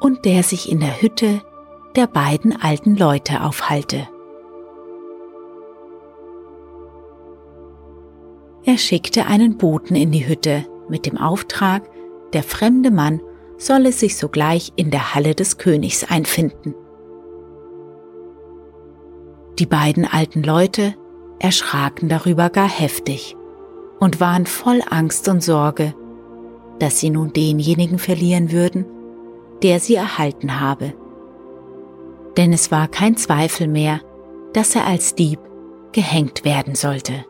und 0.00 0.24
der 0.24 0.42
sich 0.42 0.70
in 0.70 0.80
der 0.80 1.00
Hütte 1.00 1.42
der 1.96 2.06
beiden 2.06 2.60
alten 2.60 2.96
Leute 2.96 3.42
aufhalte. 3.42 4.08
Er 8.64 8.78
schickte 8.78 9.26
einen 9.26 9.58
Boten 9.58 9.94
in 9.94 10.10
die 10.10 10.26
Hütte 10.26 10.66
mit 10.88 11.06
dem 11.06 11.18
Auftrag, 11.18 11.88
der 12.32 12.42
fremde 12.42 12.90
Mann 12.90 13.20
solle 13.58 13.92
sich 13.92 14.16
sogleich 14.16 14.72
in 14.76 14.90
der 14.90 15.14
Halle 15.14 15.34
des 15.34 15.58
Königs 15.58 16.04
einfinden. 16.04 16.74
Die 19.58 19.66
beiden 19.66 20.04
alten 20.04 20.42
Leute 20.42 20.94
erschraken 21.38 22.08
darüber 22.08 22.50
gar 22.50 22.68
heftig 22.68 23.36
und 24.04 24.20
waren 24.20 24.44
voll 24.44 24.82
Angst 24.90 25.28
und 25.28 25.42
Sorge, 25.42 25.94
dass 26.78 27.00
sie 27.00 27.08
nun 27.08 27.32
denjenigen 27.32 27.98
verlieren 27.98 28.52
würden, 28.52 28.84
der 29.62 29.80
sie 29.80 29.94
erhalten 29.94 30.60
habe. 30.60 30.92
Denn 32.36 32.52
es 32.52 32.70
war 32.70 32.86
kein 32.86 33.16
Zweifel 33.16 33.66
mehr, 33.66 34.02
dass 34.52 34.76
er 34.76 34.86
als 34.86 35.14
Dieb 35.14 35.40
gehängt 35.92 36.44
werden 36.44 36.74
sollte. 36.74 37.24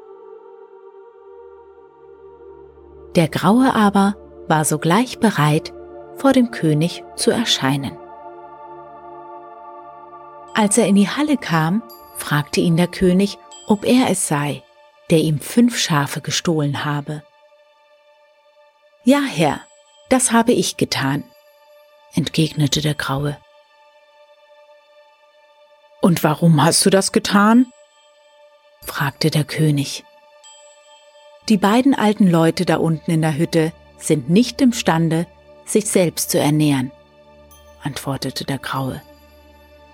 Der 3.15 3.29
Graue 3.29 3.73
aber 3.73 4.17
war 4.49 4.65
sogleich 4.65 5.21
bereit, 5.21 5.73
vor 6.17 6.33
dem 6.33 6.51
König 6.51 7.05
zu 7.15 7.31
erscheinen. 7.31 7.93
Als 10.55 10.77
er 10.77 10.89
in 10.89 10.97
die 10.97 11.09
Halle 11.09 11.37
kam, 11.37 11.85
fragte 12.17 12.61
ihn 12.61 12.77
der 12.77 12.89
König, 12.89 13.39
ob 13.69 13.85
er 13.85 14.11
es 14.11 14.27
sei, 14.27 14.65
der 15.11 15.19
ihm 15.19 15.40
fünf 15.40 15.79
Schafe 15.79 16.21
gestohlen 16.21 16.85
habe. 16.85 17.23
Ja, 19.05 19.21
Herr, 19.21 19.61
das 20.09 20.33
habe 20.33 20.53
ich 20.53 20.77
getan, 20.77 21.25
entgegnete 22.14 22.81
der 22.81 22.95
Graue. 22.95 23.37
Und 26.01 26.23
warum 26.23 26.62
hast 26.62 26.85
du 26.85 26.90
das 26.90 27.12
getan? 27.12 27.67
fragte 28.83 29.31
der 29.31 29.45
König. 29.45 30.05
Die 31.49 31.57
beiden 31.57 31.95
alten 31.95 32.31
Leute 32.31 32.64
da 32.64 32.77
unten 32.77 33.11
in 33.11 33.23
der 33.23 33.37
Hütte 33.37 33.73
sind 33.99 34.31
nicht 34.31 34.61
imstande, 34.61 35.27
sich 35.64 35.87
selbst 35.87 36.31
zu 36.31 36.38
ernähren, 36.38 36.93
antwortete 37.83 38.45
der 38.45 38.59
Graue. 38.59 39.03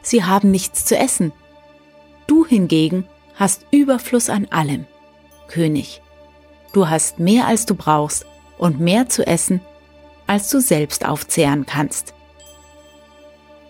Sie 0.03 0.25
haben 0.25 0.51
nichts 0.51 0.85
zu 0.85 0.97
essen. 0.97 1.33
Du 2.27 2.47
hingegen 2.47 3.09
hast 3.35 3.67
Überfluss 3.71 4.31
an 4.31 4.47
allem, 4.51 4.87
König. 5.51 6.01
Du 6.73 6.89
hast 6.89 7.19
mehr 7.19 7.47
als 7.47 7.67
du 7.67 7.75
brauchst 7.75 8.25
und 8.57 8.81
mehr 8.81 9.09
zu 9.09 9.27
essen, 9.27 9.61
als 10.27 10.49
du 10.49 10.61
selbst 10.61 11.07
aufzehren 11.07 11.67
kannst. 11.67 12.15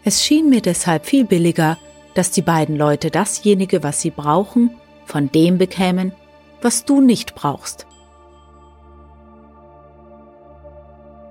Es 0.05 0.23
schien 0.23 0.49
mir 0.49 0.61
deshalb 0.61 1.07
viel 1.07 1.25
billiger, 1.25 1.79
dass 2.15 2.31
die 2.31 2.43
beiden 2.43 2.77
Leute 2.77 3.11
dasjenige, 3.11 3.83
was 3.83 4.01
sie 4.01 4.11
brauchen, 4.11 4.71
von 5.05 5.33
dem 5.33 5.59
bekämen, 5.59 6.13
was 6.63 6.85
du 6.85 7.01
nicht 7.01 7.35
brauchst. 7.35 7.87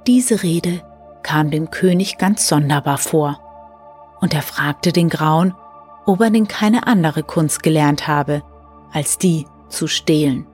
Diese 0.08 0.42
Rede 0.42 0.82
kam 1.22 1.52
dem 1.52 1.70
König 1.70 2.18
ganz 2.18 2.48
sonderbar 2.48 2.98
vor, 2.98 3.40
und 4.22 4.34
er 4.34 4.42
fragte 4.42 4.92
den 4.92 5.10
Grauen, 5.10 5.56
ob 6.06 6.22
er 6.22 6.32
denn 6.32 6.48
keine 6.48 6.88
andere 6.88 7.24
Kunst 7.24 7.62
gelernt 7.62 8.08
habe, 8.08 8.42
als 8.92 9.18
die 9.18 9.46
zu 9.70 9.88
stehlen. 9.88 10.46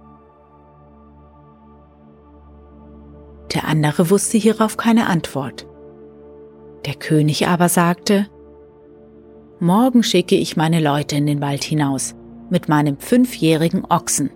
Der 3.53 3.67
andere 3.67 4.09
wusste 4.09 4.37
hierauf 4.37 4.77
keine 4.77 5.07
Antwort. 5.07 5.65
Der 6.85 6.95
König 6.95 7.47
aber 7.47 7.69
sagte, 7.69 8.27
Morgen 9.59 10.03
schicke 10.03 10.35
ich 10.35 10.57
meine 10.57 10.81
Leute 10.81 11.15
in 11.15 11.25
den 11.25 11.41
Wald 11.41 11.63
hinaus 11.63 12.13
mit 12.49 12.67
meinem 12.67 12.97
fünfjährigen 12.99 13.85
Ochsen. 13.89 14.29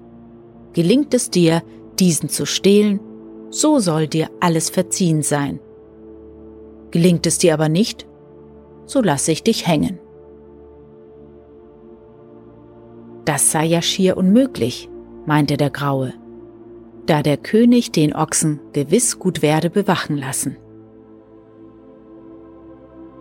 Gelingt 0.73 1.13
es 1.13 1.29
dir, 1.29 1.61
diesen 1.99 2.29
zu 2.29 2.45
stehlen, 2.45 2.99
so 3.49 3.79
soll 3.79 4.07
dir 4.07 4.29
alles 4.39 4.69
verziehen 4.69 5.21
sein. 5.21 5.59
Gelingt 6.91 7.27
es 7.27 7.37
dir 7.37 7.53
aber 7.53 7.69
nicht, 7.69 8.07
so 8.85 9.01
lasse 9.01 9.31
ich 9.31 9.43
dich 9.43 9.67
hängen. 9.67 9.99
Das 13.25 13.51
sei 13.51 13.65
ja 13.65 13.81
schier 13.81 14.17
unmöglich, 14.17 14.89
meinte 15.25 15.57
der 15.57 15.69
Graue, 15.69 16.13
da 17.05 17.21
der 17.21 17.37
König 17.37 17.91
den 17.91 18.15
Ochsen 18.15 18.59
gewiss 18.73 19.19
gut 19.19 19.41
werde 19.41 19.69
bewachen 19.69 20.17
lassen. 20.17 20.57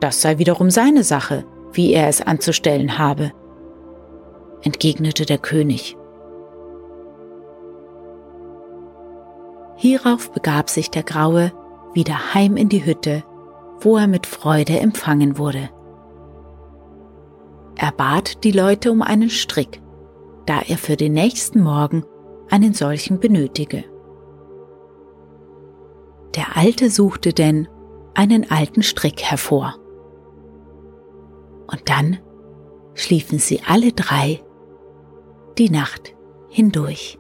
Das 0.01 0.23
sei 0.23 0.39
wiederum 0.39 0.71
seine 0.71 1.03
Sache, 1.03 1.45
wie 1.73 1.93
er 1.93 2.09
es 2.09 2.23
anzustellen 2.23 2.99
habe, 2.99 3.33
entgegnete 4.63 5.27
der 5.27 5.39
König. 5.39 5.97
Hierauf 9.77 10.33
begab 10.33 10.71
sich 10.71 10.91
der 10.91 11.03
Graue 11.03 11.53
wieder 11.95 12.35
heim 12.35 12.57
in 12.57 12.69
die 12.69 12.85
Hütte, 12.85 13.23
wo 13.81 13.97
er 13.97 14.09
mit 14.09 14.27
Freude 14.27 14.79
empfangen 14.81 15.39
wurde. 15.39 15.71
Er 17.77 17.93
bat 17.93 18.43
die 18.43 18.51
Leute 18.51 18.91
um 18.91 19.03
einen 19.03 19.31
Strick, 19.31 19.81
da 20.49 20.61
er 20.67 20.79
für 20.79 20.97
den 20.97 21.13
nächsten 21.13 21.61
Morgen 21.61 22.05
einen 22.49 22.73
solchen 22.73 23.21
benötige. 23.21 23.85
Der 26.35 26.57
Alte 26.57 26.89
suchte 26.89 27.35
denn 27.35 27.69
einen 28.15 28.51
alten 28.51 28.83
Strick 28.83 29.23
hervor. 29.23 29.75
Und 31.71 31.83
dann 31.91 32.19
schliefen 32.95 33.39
sie 33.39 33.61
alle 33.67 33.93
drei 33.93 34.43
die 35.59 35.69
Nacht 35.69 36.15
hindurch. 36.49 37.19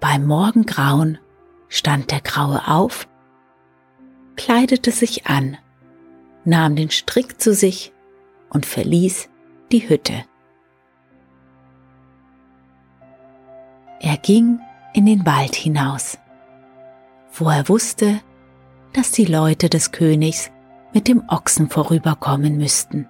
Beim 0.00 0.26
Morgengrauen 0.26 1.18
stand 1.68 2.10
der 2.10 2.20
Graue 2.20 2.62
auf, 2.66 3.06
kleidete 4.36 4.90
sich 4.90 5.26
an, 5.26 5.56
nahm 6.44 6.76
den 6.76 6.90
Strick 6.90 7.40
zu 7.40 7.54
sich 7.54 7.92
und 8.50 8.66
verließ 8.66 9.28
die 9.72 9.88
Hütte. 9.88 10.24
Er 14.00 14.16
ging 14.18 14.60
in 14.92 15.06
den 15.06 15.24
Wald 15.24 15.54
hinaus, 15.54 16.18
wo 17.32 17.48
er 17.48 17.68
wusste, 17.68 18.20
dass 18.92 19.10
die 19.12 19.24
Leute 19.24 19.68
des 19.68 19.92
Königs 19.92 20.50
mit 20.92 21.08
dem 21.08 21.28
Ochsen 21.28 21.68
vorüberkommen 21.68 22.56
müssten. 22.56 23.08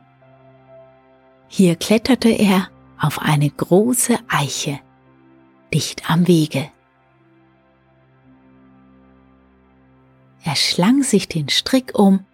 Hier 1.49 1.77
kletterte 1.77 2.31
er 2.31 2.69
auf 2.99 3.21
eine 3.21 3.51
große 3.51 4.19
Eiche, 4.29 4.81
dicht 5.73 6.11
am 6.11 6.27
Wege. 6.27 6.71
Er 10.45 10.57
schlang 10.57 11.03
sich 11.03 11.27
den 11.27 11.49
Strick 11.49 11.99
um 11.99 12.25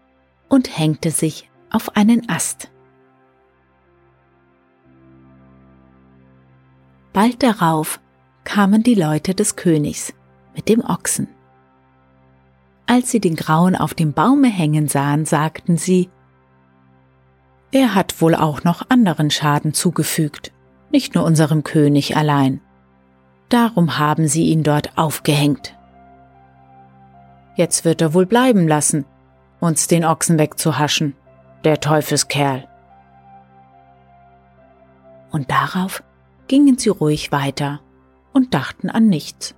und 0.49 0.77
hängte 0.77 1.13
sich 1.13 1.49
auf 1.71 1.97
einen 1.97 2.29
Ast. 2.29 2.71
Bald 7.13 7.43
darauf 7.43 8.01
kamen 8.45 8.83
die 8.83 8.95
Leute 8.95 9.35
des 9.35 9.55
Königs 9.55 10.13
mit 10.57 10.69
dem 10.69 10.81
Ochsen. 10.81 11.29
Als 12.87 13.13
sie 13.13 13.21
den 13.21 13.37
Grauen 13.37 13.77
auf 13.77 13.95
dem 13.95 14.13
Baume 14.13 14.49
hängen 14.49 14.89
sahen, 14.89 15.25
sagten 15.25 15.77
sie, 15.77 16.11
er 17.71 17.95
hat 17.95 18.21
wohl 18.21 18.35
auch 18.35 18.65
noch 18.65 18.91
anderen 18.91 19.31
Schaden 19.31 19.73
zugefügt, 19.73 20.53
nicht 20.91 21.15
nur 21.15 21.25
unserem 21.25 21.63
König 21.63 22.17
allein. 22.17 22.61
Darum 23.49 23.99
haben 23.99 24.27
sie 24.27 24.47
ihn 24.47 24.65
dort 24.65 24.99
aufgehängt. 24.99 25.77
Jetzt 27.61 27.85
wird 27.85 28.01
er 28.01 28.15
wohl 28.15 28.25
bleiben 28.25 28.67
lassen, 28.67 29.05
uns 29.61 29.87
den 29.87 30.03
Ochsen 30.03 30.39
wegzuhaschen, 30.39 31.15
der 31.63 31.79
Teufelskerl. 31.79 32.67
Und 35.31 35.51
darauf 35.51 36.03
gingen 36.49 36.79
sie 36.79 36.89
ruhig 36.89 37.33
weiter 37.33 37.83
und 38.33 38.55
dachten 38.55 38.89
an 38.89 39.09
nichts. 39.09 39.55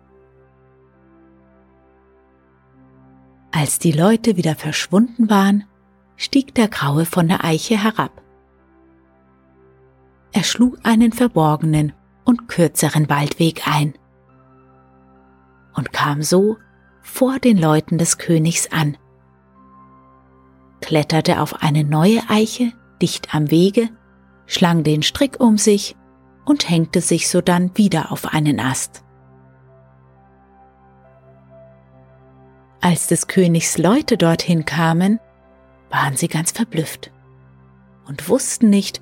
Als 3.53 3.79
die 3.79 3.93
Leute 3.93 4.37
wieder 4.37 4.57
verschwunden 4.57 5.31
waren, 5.31 5.63
stieg 6.17 6.57
der 6.57 6.67
Graue 6.67 7.05
von 7.05 7.29
der 7.29 7.45
Eiche 7.45 7.81
herab. 7.81 8.21
Er 10.33 10.43
schlug 10.43 10.77
einen 10.83 11.13
verborgenen 11.13 11.93
und 12.25 12.49
kürzeren 12.49 13.09
Waldweg 13.09 13.69
ein 13.69 13.95
und 15.77 15.93
kam 15.93 16.23
so 16.25 16.57
vor 17.03 17.39
den 17.39 17.59
Leuten 17.59 17.99
des 17.99 18.19
Königs 18.19 18.71
an, 18.71 18.97
kletterte 20.81 21.41
auf 21.41 21.63
eine 21.63 21.85
neue 21.85 22.21
Eiche 22.29 22.73
dicht 23.01 23.35
am 23.35 23.51
Wege, 23.51 23.89
schlang 24.47 24.85
den 24.85 25.03
Strick 25.03 25.41
um 25.41 25.59
sich 25.59 25.97
und 26.45 26.69
hängte 26.69 27.01
sich 27.01 27.29
sodann 27.29 27.71
wieder 27.75 28.13
auf 28.13 28.33
einen 28.33 28.61
Ast. 28.61 29.05
Als 32.81 33.07
des 33.07 33.29
Königs 33.29 33.79
Leute 33.79 34.17
dorthin 34.17 34.65
kamen, 34.65 35.21
waren 35.91 36.17
sie 36.17 36.29
ganz 36.29 36.51
verblüfft 36.51 37.13
und 38.07 38.29
wussten 38.29 38.71
nicht, 38.71 39.01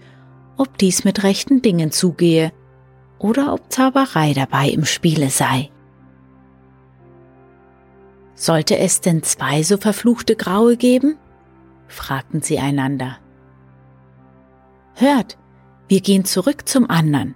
ob 0.56 0.76
dies 0.76 1.04
mit 1.04 1.22
rechten 1.22 1.62
Dingen 1.62 1.90
zugehe 1.90 2.52
oder 3.18 3.54
ob 3.54 3.72
Zauberei 3.72 4.34
dabei 4.34 4.68
im 4.68 4.84
Spiele 4.84 5.30
sei. 5.30 5.70
Sollte 8.40 8.78
es 8.78 9.02
denn 9.02 9.22
zwei 9.22 9.62
so 9.62 9.76
verfluchte 9.76 10.34
Graue 10.34 10.78
geben? 10.78 11.18
fragten 11.88 12.40
sie 12.40 12.58
einander. 12.58 13.18
Hört, 14.94 15.36
wir 15.88 16.00
gehen 16.00 16.24
zurück 16.24 16.66
zum 16.66 16.88
anderen. 16.88 17.34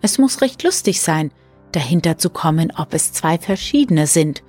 Es 0.00 0.18
muss 0.18 0.40
recht 0.42 0.64
lustig 0.64 1.00
sein, 1.00 1.30
dahinter 1.70 2.18
zu 2.18 2.28
kommen, 2.30 2.72
ob 2.76 2.92
es 2.92 3.12
zwei 3.12 3.38
verschiedene 3.38 4.08
sind 4.08 4.42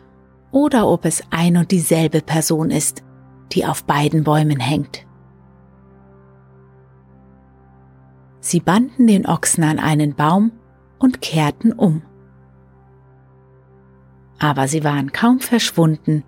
oder 0.50 0.88
ob 0.88 1.06
es 1.06 1.22
ein 1.30 1.58
und 1.58 1.70
dieselbe 1.70 2.22
Person 2.22 2.72
ist, 2.72 3.04
die 3.52 3.64
auf 3.64 3.84
beiden 3.84 4.24
Bäumen 4.24 4.60
hängt. 4.60 5.06
Sie 8.40 8.62
banden 8.62 9.06
den 9.06 9.28
Ochsen 9.28 9.64
an 9.64 9.78
einen 9.78 10.16
Baum 10.16 10.54
und 10.98 11.22
kehrten 11.22 11.72
um. 11.72 12.02
Aber 14.40 14.68
sie 14.68 14.84
waren 14.84 15.12
kaum 15.12 15.40
verschwunden, 15.40 16.24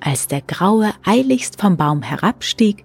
als 0.00 0.28
der 0.28 0.42
Graue 0.42 0.92
eiligst 1.04 1.60
vom 1.60 1.76
Baum 1.76 2.02
herabstieg, 2.02 2.84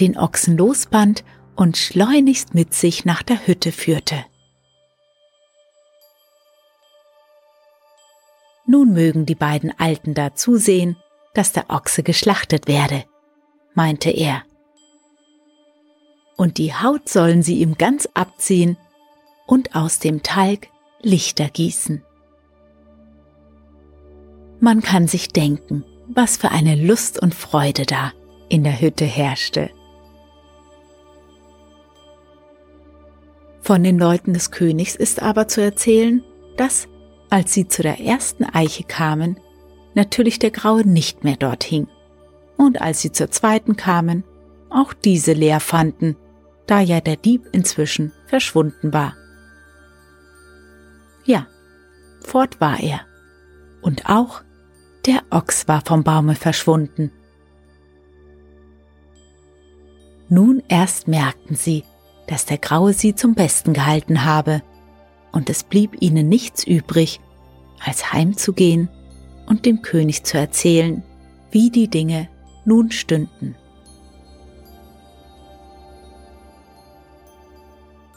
den 0.00 0.18
Ochsen 0.18 0.56
losband 0.56 1.24
und 1.56 1.76
schleunigst 1.76 2.54
mit 2.54 2.74
sich 2.74 3.04
nach 3.04 3.22
der 3.22 3.46
Hütte 3.46 3.72
führte. 3.72 4.24
Nun 8.66 8.92
mögen 8.92 9.26
die 9.26 9.34
beiden 9.34 9.76
Alten 9.78 10.14
da 10.14 10.34
zusehen, 10.34 10.96
dass 11.34 11.52
der 11.52 11.70
Ochse 11.70 12.02
geschlachtet 12.02 12.68
werde, 12.68 13.04
meinte 13.74 14.10
er. 14.10 14.42
Und 16.36 16.58
die 16.58 16.72
Haut 16.72 17.08
sollen 17.08 17.42
sie 17.42 17.58
ihm 17.58 17.76
ganz 17.76 18.08
abziehen 18.14 18.76
und 19.46 19.74
aus 19.74 19.98
dem 19.98 20.22
Talg 20.22 20.68
Lichter 21.02 21.48
gießen. 21.48 22.04
Man 24.60 24.82
kann 24.82 25.08
sich 25.08 25.28
denken, 25.28 25.84
was 26.06 26.36
für 26.36 26.50
eine 26.50 26.76
Lust 26.76 27.18
und 27.20 27.34
Freude 27.34 27.86
da 27.86 28.12
in 28.50 28.62
der 28.62 28.78
Hütte 28.78 29.06
herrschte. 29.06 29.70
Von 33.62 33.82
den 33.82 33.98
Leuten 33.98 34.34
des 34.34 34.50
Königs 34.50 34.96
ist 34.96 35.22
aber 35.22 35.48
zu 35.48 35.62
erzählen, 35.62 36.22
dass, 36.58 36.88
als 37.30 37.54
sie 37.54 37.68
zu 37.68 37.82
der 37.82 38.00
ersten 38.00 38.44
Eiche 38.44 38.84
kamen, 38.84 39.40
natürlich 39.94 40.38
der 40.38 40.50
Graue 40.50 40.86
nicht 40.86 41.24
mehr 41.24 41.36
dort 41.36 41.64
hing. 41.64 41.88
Und 42.58 42.82
als 42.82 43.00
sie 43.00 43.12
zur 43.12 43.30
zweiten 43.30 43.76
kamen, 43.76 44.24
auch 44.68 44.92
diese 44.92 45.32
leer 45.32 45.60
fanden, 45.60 46.16
da 46.66 46.80
ja 46.80 47.00
der 47.00 47.16
Dieb 47.16 47.48
inzwischen 47.52 48.12
verschwunden 48.26 48.92
war. 48.92 49.16
Ja, 51.24 51.46
fort 52.22 52.60
war 52.60 52.78
er. 52.80 53.00
Und 53.82 54.06
auch 54.06 54.42
der 55.06 55.22
Ochs 55.30 55.68
war 55.68 55.82
vom 55.84 56.04
Baume 56.04 56.34
verschwunden. 56.34 57.12
Nun 60.28 60.62
erst 60.68 61.08
merkten 61.08 61.56
sie, 61.56 61.84
dass 62.28 62.46
der 62.46 62.58
Graue 62.58 62.92
sie 62.92 63.14
zum 63.14 63.34
Besten 63.34 63.72
gehalten 63.72 64.24
habe, 64.24 64.62
und 65.32 65.50
es 65.50 65.64
blieb 65.64 65.96
ihnen 66.00 66.28
nichts 66.28 66.64
übrig, 66.64 67.20
als 67.84 68.12
heimzugehen 68.12 68.88
und 69.46 69.66
dem 69.66 69.82
König 69.82 70.24
zu 70.24 70.38
erzählen, 70.38 71.02
wie 71.50 71.70
die 71.70 71.88
Dinge 71.88 72.28
nun 72.64 72.90
stünden. 72.90 73.56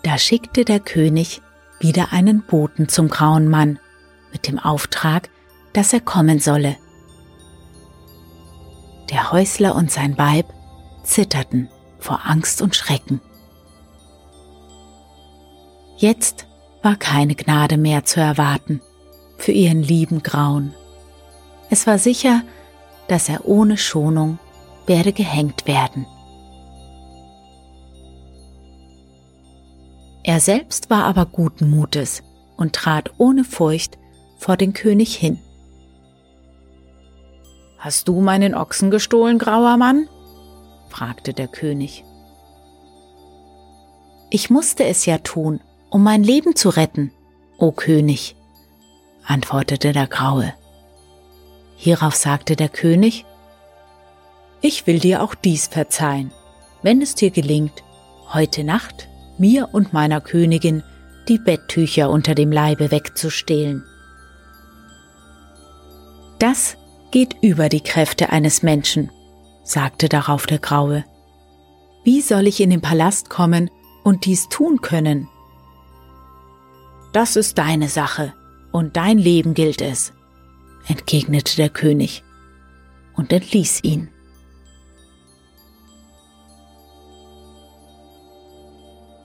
Da 0.04 0.18
schickte 0.18 0.66
der 0.66 0.80
König 0.80 1.42
wieder 1.80 2.12
einen 2.12 2.44
Boten 2.44 2.90
zum 2.90 3.08
grauen 3.10 3.48
Mann 3.48 3.80
mit 4.32 4.48
dem 4.48 4.60
Auftrag, 4.60 5.30
dass 5.74 5.94
er 5.94 6.00
kommen 6.00 6.40
solle. 6.40 6.78
Der 9.10 9.32
Häusler 9.32 9.76
und 9.76 9.92
sein 9.92 10.18
Weib 10.18 10.46
zitterten 11.04 11.70
vor 12.00 12.22
Angst 12.26 12.62
und 12.62 12.76
Schrecken. 12.76 13.22
Jetzt 15.98 16.48
war 16.82 16.96
keine 16.96 17.36
Gnade 17.36 17.78
mehr 17.78 18.04
zu 18.06 18.20
erwarten 18.20 18.82
für 19.38 19.52
ihren 19.52 19.84
lieben 19.84 20.24
Grauen. 20.24 20.74
Es 21.70 21.88
war 21.88 21.98
sicher, 21.98 22.42
dass 23.08 23.30
er 23.30 23.46
ohne 23.46 23.78
Schonung 23.78 24.40
werde 24.86 25.14
gehängt 25.14 25.68
werden. 25.68 26.06
Er 30.24 30.40
selbst 30.40 30.90
war 30.90 31.04
aber 31.04 31.26
guten 31.26 31.70
Mutes 31.70 32.24
und 32.56 32.74
trat 32.74 33.12
ohne 33.18 33.44
Furcht 33.44 33.98
vor 34.38 34.56
den 34.56 34.74
König 34.74 35.16
hin. 35.16 35.40
Hast 37.84 38.08
du 38.08 38.22
meinen 38.22 38.56
Ochsen 38.56 38.92
gestohlen, 38.92 39.38
grauer 39.38 39.76
Mann? 39.76 40.08
fragte 40.88 41.34
der 41.34 41.50
König. 41.50 42.06
Ich 44.30 44.50
musste 44.50 44.86
es 44.86 45.06
ja 45.06 45.18
tun, 45.18 45.60
um 45.90 46.02
mein 46.02 46.24
Leben 46.24 46.56
zu 46.56 46.70
retten, 46.70 47.12
o 47.58 47.74
König, 47.74 48.38
antwortete 49.26 49.92
der 49.92 50.08
Graue. 50.08 50.54
Hierauf 51.76 52.16
sagte 52.16 52.56
der 52.56 52.70
König, 52.70 53.26
Ich 54.62 54.88
will 54.88 55.00
dir 55.00 55.22
auch 55.22 55.36
dies 55.36 55.68
verzeihen, 55.68 56.32
wenn 56.84 57.02
es 57.02 57.16
dir 57.16 57.32
gelingt, 57.32 57.84
heute 58.32 58.64
Nacht 58.64 59.10
mir 59.38 59.68
und 59.74 59.92
meiner 59.92 60.22
Königin 60.22 60.84
die 61.28 61.38
Betttücher 61.38 62.10
unter 62.10 62.34
dem 62.34 62.54
Leibe 62.54 62.92
wegzustehlen. 62.92 63.84
Das 66.40 66.78
geht 67.14 67.38
über 67.44 67.70
die 67.70 67.82
Kräfte 67.82 68.32
eines 68.32 68.64
Menschen, 68.64 69.12
sagte 69.64 70.10
darauf 70.10 70.48
der 70.48 70.58
Graue. 70.58 71.06
Wie 72.04 72.22
soll 72.22 72.48
ich 72.48 72.60
in 72.60 72.72
den 72.72 72.82
Palast 72.82 73.30
kommen 73.30 73.70
und 74.04 74.26
dies 74.26 74.50
tun 74.50 74.82
können? 74.82 75.30
Das 77.12 77.36
ist 77.36 77.60
deine 77.60 77.88
Sache 77.88 78.34
und 78.72 78.98
dein 78.98 79.20
Leben 79.20 79.54
gilt 79.54 79.84
es, 79.84 80.12
entgegnete 80.88 81.56
der 81.56 81.70
König 81.70 82.24
und 83.16 83.32
entließ 83.32 83.84
ihn. 83.84 84.10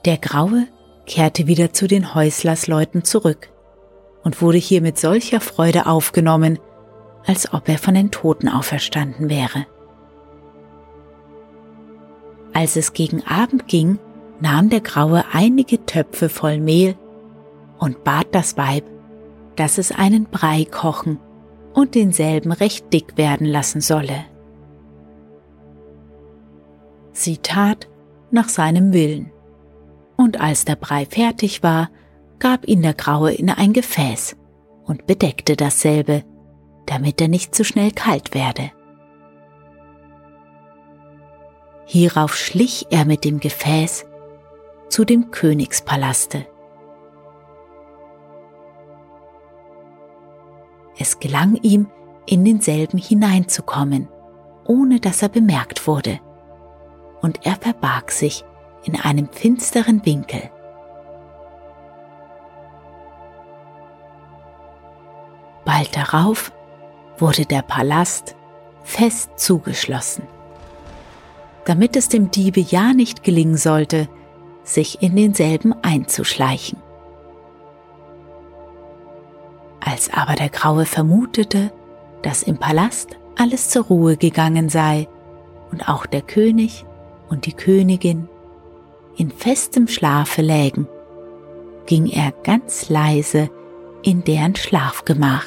Der 0.05 0.19
Graue 0.19 0.67
kehrte 1.07 1.47
wieder 1.47 1.73
zu 1.73 1.87
den 1.87 2.15
Häuslersleuten 2.15 3.03
zurück 3.03 3.49
und 4.25 4.43
wurde 4.43 4.59
hier 4.59 4.83
mit 4.83 4.99
solcher 4.99 5.41
Freude 5.41 5.87
aufgenommen, 5.87 6.59
als 7.29 7.53
ob 7.53 7.69
er 7.69 7.79
von 7.79 7.95
den 7.95 8.11
Toten 8.11 8.49
auferstanden 8.49 9.29
wäre. 9.29 9.67
Als 12.55 12.75
es 12.75 12.95
gegen 12.95 13.23
Abend 13.27 13.69
ging, 13.69 13.99
nahm 14.41 14.71
der 14.71 14.81
Graue 14.81 15.25
einige 15.33 15.85
Töpfe 15.85 16.31
voll 16.31 16.59
Mehl 16.59 16.97
und 17.79 18.03
bat 18.03 18.29
das 18.33 18.57
Weib, 18.57 18.85
dass 19.57 19.77
es 19.77 19.93
einen 19.93 20.25
Brei 20.25 20.65
kochen 20.65 21.21
und 21.75 21.95
denselben 21.95 22.51
recht 22.51 22.93
dick 22.95 23.19
werden 23.19 23.47
lassen 23.47 23.83
solle. 23.83 24.25
Sie 27.13 27.37
tat 27.37 27.89
nach 28.31 28.49
seinem 28.49 28.93
Willen, 28.95 29.31
und 30.17 30.41
als 30.41 30.65
der 30.65 30.77
Brei 30.77 31.05
fertig 31.05 31.63
war, 31.63 31.91
gab 32.39 32.67
ihn 32.67 32.81
der 32.81 32.95
Graue 32.95 33.33
in 33.33 33.51
ein 33.51 33.75
Gefäß 33.75 34.37
und 34.85 35.07
bedeckte 35.07 35.57
dasselbe, 35.57 36.25
damit 36.89 37.21
er 37.21 37.29
nicht 37.29 37.55
zu 37.55 37.65
schnell 37.65 37.93
kalt 37.93 38.35
werde. 38.35 38.71
Hierauf 41.85 42.35
schlich 42.35 42.87
er 42.91 43.05
mit 43.05 43.25
dem 43.25 43.41
Gefäß 43.41 44.07
zu 44.89 45.05
dem 45.05 45.31
Königspalaste. 45.31 46.47
Es 50.99 51.21
gelang 51.21 51.57
ihm, 51.63 51.89
in 52.27 52.45
denselben 52.45 52.99
hineinzukommen, 52.99 54.09
ohne 54.67 55.01
dass 55.01 55.23
er 55.23 55.31
bemerkt 55.31 55.87
wurde, 55.87 56.21
und 57.23 57.47
er 57.47 57.57
verbarg 57.57 58.11
sich 58.11 58.45
in 58.85 59.01
einem 59.01 59.29
finsteren 59.29 60.05
Winkel. 60.05 60.51
Bald 65.65 65.97
darauf 65.97 66.53
wurde 67.19 67.45
der 67.45 67.63
Palast 67.63 68.37
fest 68.85 69.31
zugeschlossen. 69.37 70.23
damit 71.69 71.97
es 71.97 72.09
dem 72.09 72.31
Diebe 72.31 72.61
ja 72.61 72.95
nicht 72.95 73.23
gelingen 73.23 73.59
sollte, 73.59 74.09
sich 74.65 75.03
in 75.03 75.15
denselben 75.17 75.75
einzuschleichen. 75.83 76.79
Als 79.79 80.11
aber 80.11 80.33
der 80.35 80.49
Graue 80.49 80.87
vermutete, 80.87 81.71
dass 82.23 82.43
im 82.43 82.57
Palast 82.57 83.19
alles 83.37 83.69
zur 83.69 83.85
Ruhe 83.85 84.17
gegangen 84.17 84.71
sei 84.71 85.09
und 85.71 85.91
auch 85.91 86.07
der 86.07 86.23
König 86.23 86.87
und 87.29 87.45
die 87.45 87.53
Königin 87.53 88.31
in 89.19 89.31
festem 89.31 89.89
Schlafe 89.89 90.41
lägen, 90.41 90.89
ging 91.85 92.07
er 92.07 92.33
ganz 92.45 92.89
leise 92.89 93.51
in 94.03 94.25
deren 94.25 94.57
Schlafgemach. 94.57 95.45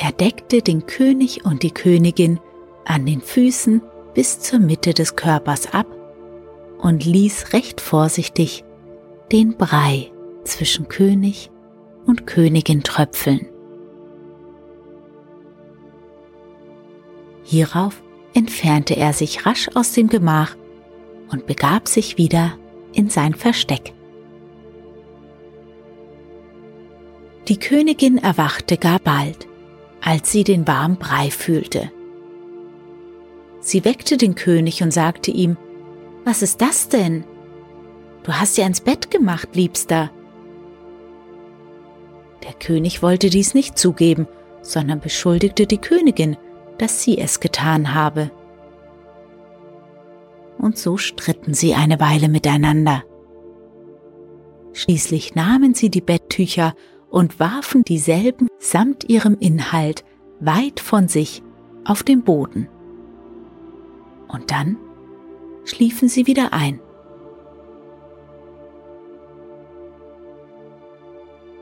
Er 0.00 0.12
deckte 0.12 0.62
den 0.62 0.86
König 0.86 1.44
und 1.44 1.64
die 1.64 1.72
Königin 1.72 2.38
an 2.84 3.04
den 3.04 3.20
Füßen 3.20 3.82
bis 4.14 4.38
zur 4.38 4.60
Mitte 4.60 4.94
des 4.94 5.16
Körpers 5.16 5.74
ab 5.74 5.88
und 6.78 7.04
ließ 7.04 7.52
recht 7.52 7.80
vorsichtig 7.80 8.64
den 9.32 9.56
Brei 9.56 10.12
zwischen 10.44 10.86
König 10.86 11.50
und 12.06 12.28
Königin 12.28 12.84
tröpfeln. 12.84 13.48
Hierauf 17.42 18.00
entfernte 18.34 18.94
er 18.94 19.12
sich 19.12 19.46
rasch 19.46 19.68
aus 19.74 19.92
dem 19.92 20.08
Gemach 20.08 20.54
und 21.32 21.46
begab 21.46 21.88
sich 21.88 22.16
wieder 22.18 22.56
in 22.92 23.10
sein 23.10 23.34
Versteck. 23.34 23.92
Die 27.48 27.58
Königin 27.58 28.18
erwachte 28.18 28.76
gar 28.76 29.00
bald, 29.00 29.48
als 30.00 30.30
sie 30.30 30.44
den 30.44 30.66
warmen 30.66 30.96
Brei 30.96 31.30
fühlte. 31.30 31.90
Sie 33.60 33.84
weckte 33.84 34.16
den 34.16 34.34
König 34.34 34.82
und 34.82 34.92
sagte 34.92 35.30
ihm, 35.30 35.56
Was 36.24 36.42
ist 36.42 36.60
das 36.60 36.88
denn? 36.88 37.24
Du 38.22 38.32
hast 38.32 38.58
ja 38.58 38.66
ins 38.66 38.80
Bett 38.80 39.10
gemacht, 39.10 39.48
Liebster. 39.54 40.10
Der 42.44 42.52
König 42.54 43.02
wollte 43.02 43.30
dies 43.30 43.54
nicht 43.54 43.78
zugeben, 43.78 44.26
sondern 44.62 45.00
beschuldigte 45.00 45.66
die 45.66 45.78
Königin, 45.78 46.36
dass 46.78 47.02
sie 47.02 47.18
es 47.18 47.40
getan 47.40 47.94
habe. 47.94 48.30
Und 50.58 50.78
so 50.78 50.96
stritten 50.96 51.54
sie 51.54 51.74
eine 51.74 52.00
Weile 52.00 52.28
miteinander. 52.28 53.04
Schließlich 54.72 55.34
nahmen 55.34 55.74
sie 55.74 55.90
die 55.90 56.00
Betttücher 56.00 56.74
und 57.10 57.40
warfen 57.40 57.82
dieselben 57.82 58.48
samt 58.58 59.08
ihrem 59.08 59.36
Inhalt 59.38 60.04
weit 60.40 60.80
von 60.80 61.08
sich 61.08 61.42
auf 61.84 62.02
den 62.02 62.22
Boden. 62.22 62.68
Und 64.28 64.50
dann 64.50 64.76
schliefen 65.64 66.08
sie 66.08 66.26
wieder 66.26 66.52
ein. 66.52 66.80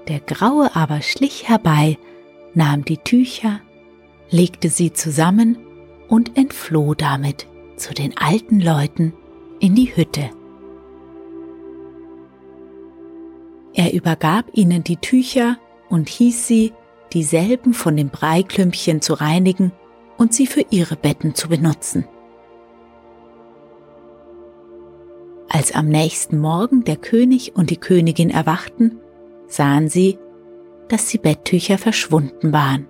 Der 0.08 0.20
Graue 0.20 0.74
aber 0.74 1.02
schlich 1.02 1.48
herbei, 1.48 1.98
nahm 2.54 2.84
die 2.84 2.98
Tücher, 2.98 3.60
legte 4.30 4.68
sie 4.68 4.92
zusammen 4.92 5.58
und 6.08 6.36
entfloh 6.36 6.94
damit 6.94 7.46
zu 7.76 7.92
den 7.92 8.16
alten 8.16 8.60
Leuten 8.60 9.12
in 9.58 9.74
die 9.74 9.96
Hütte. 9.96 10.30
Er 13.76 13.92
übergab 13.92 14.46
ihnen 14.54 14.82
die 14.82 14.96
Tücher 14.96 15.58
und 15.90 16.08
hieß 16.08 16.46
sie, 16.46 16.72
dieselben 17.12 17.74
von 17.74 17.94
den 17.94 18.08
Breiklümpchen 18.08 19.02
zu 19.02 19.12
reinigen 19.12 19.70
und 20.16 20.32
sie 20.32 20.46
für 20.46 20.64
ihre 20.70 20.96
Betten 20.96 21.34
zu 21.34 21.50
benutzen. 21.50 22.08
Als 25.50 25.72
am 25.72 25.88
nächsten 25.88 26.38
Morgen 26.38 26.84
der 26.84 26.96
König 26.96 27.54
und 27.54 27.68
die 27.68 27.76
Königin 27.76 28.30
erwachten, 28.30 28.98
sahen 29.46 29.90
sie, 29.90 30.18
dass 30.88 31.08
die 31.08 31.18
Betttücher 31.18 31.76
verschwunden 31.76 32.54
waren. 32.54 32.88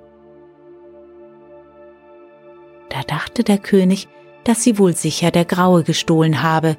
Da 2.91 3.03
dachte 3.03 3.43
der 3.43 3.59
König, 3.59 4.07
dass 4.45 4.63
sie 4.63 4.79
wohl 4.79 4.95
sicher 4.95 5.33
der 5.33 5.45
Graue 5.45 5.83
gestohlen 5.83 6.45
habe 6.45 6.77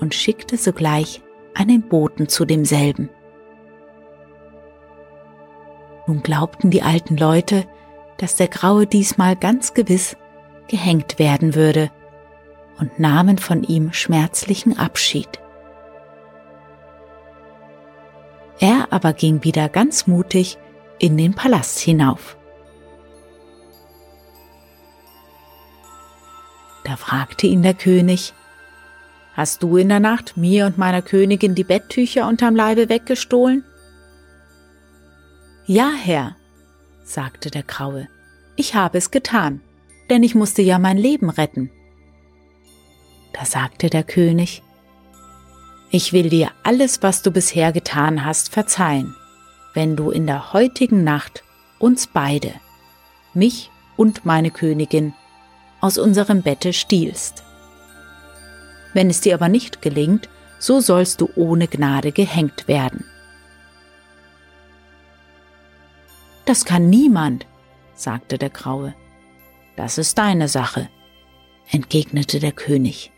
und 0.00 0.14
schickte 0.14 0.58
sogleich 0.58 1.22
einen 1.54 1.88
Boten 1.88 2.28
zu 2.28 2.44
demselben. 2.44 3.08
Nun 6.08 6.22
glaubten 6.22 6.70
die 6.70 6.82
alten 6.82 7.18
Leute, 7.18 7.66
dass 8.16 8.34
der 8.34 8.48
Graue 8.48 8.86
diesmal 8.86 9.36
ganz 9.36 9.74
gewiss 9.74 10.16
gehängt 10.66 11.18
werden 11.18 11.54
würde 11.54 11.90
und 12.78 12.98
nahmen 12.98 13.36
von 13.36 13.62
ihm 13.62 13.92
schmerzlichen 13.92 14.78
Abschied. 14.78 15.28
Er 18.58 18.88
aber 18.90 19.12
ging 19.12 19.44
wieder 19.44 19.68
ganz 19.68 20.06
mutig 20.06 20.56
in 20.98 21.18
den 21.18 21.34
Palast 21.34 21.78
hinauf. 21.78 22.38
Da 26.84 26.96
fragte 26.96 27.46
ihn 27.46 27.62
der 27.62 27.74
König, 27.74 28.32
Hast 29.34 29.62
du 29.62 29.76
in 29.76 29.90
der 29.90 30.00
Nacht 30.00 30.36
mir 30.36 30.66
und 30.66 30.78
meiner 30.78 31.02
Königin 31.02 31.54
die 31.54 31.64
Betttücher 31.64 32.26
unterm 32.26 32.56
Leibe 32.56 32.88
weggestohlen? 32.88 33.62
Ja, 35.70 35.92
Herr, 35.92 36.34
sagte 37.04 37.50
der 37.50 37.62
Graue, 37.62 38.08
ich 38.56 38.74
habe 38.74 38.96
es 38.96 39.10
getan, 39.10 39.60
denn 40.08 40.22
ich 40.22 40.34
musste 40.34 40.62
ja 40.62 40.78
mein 40.78 40.96
Leben 40.96 41.28
retten. 41.28 41.70
Da 43.34 43.44
sagte 43.44 43.90
der 43.90 44.02
König, 44.02 44.62
ich 45.90 46.14
will 46.14 46.30
dir 46.30 46.52
alles, 46.62 47.02
was 47.02 47.20
du 47.20 47.30
bisher 47.30 47.70
getan 47.72 48.24
hast, 48.24 48.50
verzeihen, 48.50 49.14
wenn 49.74 49.94
du 49.94 50.10
in 50.10 50.26
der 50.26 50.54
heutigen 50.54 51.04
Nacht 51.04 51.44
uns 51.78 52.06
beide, 52.06 52.54
mich 53.34 53.70
und 53.98 54.24
meine 54.24 54.50
Königin, 54.50 55.12
aus 55.82 55.98
unserem 55.98 56.40
Bette 56.40 56.72
stiehlst. 56.72 57.42
Wenn 58.94 59.10
es 59.10 59.20
dir 59.20 59.34
aber 59.34 59.50
nicht 59.50 59.82
gelingt, 59.82 60.30
so 60.58 60.80
sollst 60.80 61.20
du 61.20 61.28
ohne 61.36 61.68
Gnade 61.68 62.10
gehängt 62.12 62.68
werden. 62.68 63.04
Das 66.48 66.64
kann 66.64 66.88
niemand, 66.88 67.46
sagte 67.92 68.38
der 68.38 68.48
Graue. 68.48 68.94
Das 69.76 69.98
ist 69.98 70.16
deine 70.16 70.48
Sache, 70.48 70.88
entgegnete 71.70 72.40
der 72.40 72.52
König. 72.52 73.12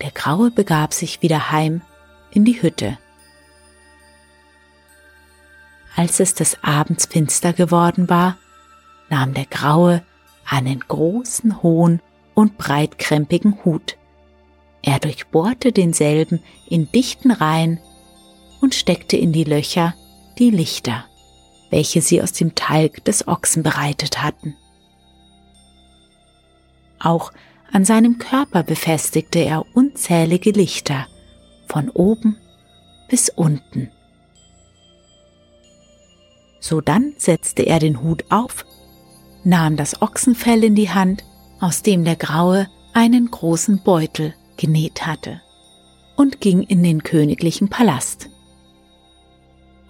Der 0.00 0.12
Graue 0.12 0.52
begab 0.52 0.94
sich 0.94 1.22
wieder 1.22 1.50
heim 1.50 1.82
in 2.30 2.44
die 2.44 2.62
Hütte. 2.62 2.98
Als 5.96 6.20
es 6.20 6.34
des 6.34 6.62
Abends 6.62 7.06
finster 7.06 7.52
geworden 7.52 8.08
war, 8.08 8.38
nahm 9.08 9.34
der 9.34 9.46
Graue 9.46 10.04
einen 10.48 10.78
großen, 10.78 11.64
hohen 11.64 12.00
und 12.34 12.58
breitkrempigen 12.58 13.64
Hut. 13.64 13.96
Er 14.82 15.00
durchbohrte 15.00 15.72
denselben 15.72 16.44
in 16.68 16.92
dichten 16.92 17.32
Reihen 17.32 17.80
und 18.60 18.74
steckte 18.74 19.16
in 19.16 19.32
die 19.32 19.44
Löcher 19.44 19.94
die 20.38 20.50
Lichter, 20.50 21.04
welche 21.70 22.00
sie 22.00 22.22
aus 22.22 22.32
dem 22.32 22.54
Talg 22.54 23.04
des 23.04 23.28
Ochsen 23.28 23.62
bereitet 23.62 24.22
hatten. 24.22 24.56
Auch 26.98 27.32
an 27.72 27.84
seinem 27.84 28.18
Körper 28.18 28.62
befestigte 28.62 29.38
er 29.38 29.64
unzählige 29.74 30.50
Lichter, 30.50 31.06
von 31.68 31.88
oben 31.88 32.36
bis 33.08 33.30
unten. 33.30 33.90
Sodann 36.60 37.14
setzte 37.16 37.62
er 37.62 37.78
den 37.78 38.02
Hut 38.02 38.24
auf, 38.28 38.66
nahm 39.44 39.76
das 39.76 40.02
Ochsenfell 40.02 40.64
in 40.64 40.74
die 40.74 40.90
Hand, 40.90 41.24
aus 41.60 41.82
dem 41.82 42.04
der 42.04 42.16
Graue 42.16 42.68
einen 42.92 43.30
großen 43.30 43.82
Beutel 43.82 44.34
genäht 44.56 45.06
hatte, 45.06 45.40
und 46.16 46.40
ging 46.40 46.62
in 46.62 46.82
den 46.82 47.02
königlichen 47.02 47.68
Palast. 47.68 48.28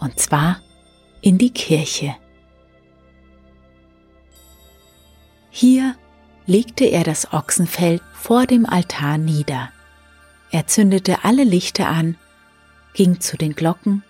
Und 0.00 0.18
zwar 0.18 0.60
in 1.20 1.38
die 1.38 1.52
Kirche. 1.52 2.16
Hier 5.50 5.94
legte 6.46 6.84
er 6.84 7.04
das 7.04 7.32
Ochsenfell 7.32 8.00
vor 8.14 8.46
dem 8.46 8.66
Altar 8.66 9.18
nieder. 9.18 9.70
Er 10.50 10.66
zündete 10.66 11.24
alle 11.24 11.44
Lichter 11.44 11.88
an, 11.88 12.16
ging 12.94 13.20
zu 13.20 13.36
den 13.36 13.54
Glocken 13.54 14.02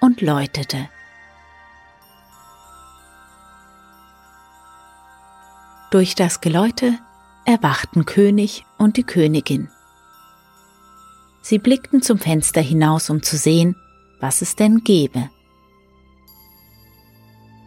und 0.00 0.20
läutete. 0.20 0.88
Durch 5.90 6.14
das 6.14 6.40
Geläute 6.40 6.98
erwachten 7.46 8.04
König 8.04 8.66
und 8.76 8.98
die 8.98 9.04
Königin. 9.04 9.70
Sie 11.40 11.58
blickten 11.58 12.02
zum 12.02 12.18
Fenster 12.18 12.60
hinaus, 12.60 13.08
um 13.08 13.22
zu 13.22 13.38
sehen, 13.38 13.74
was 14.20 14.42
es 14.42 14.56
denn 14.56 14.84
gebe. 14.84 15.30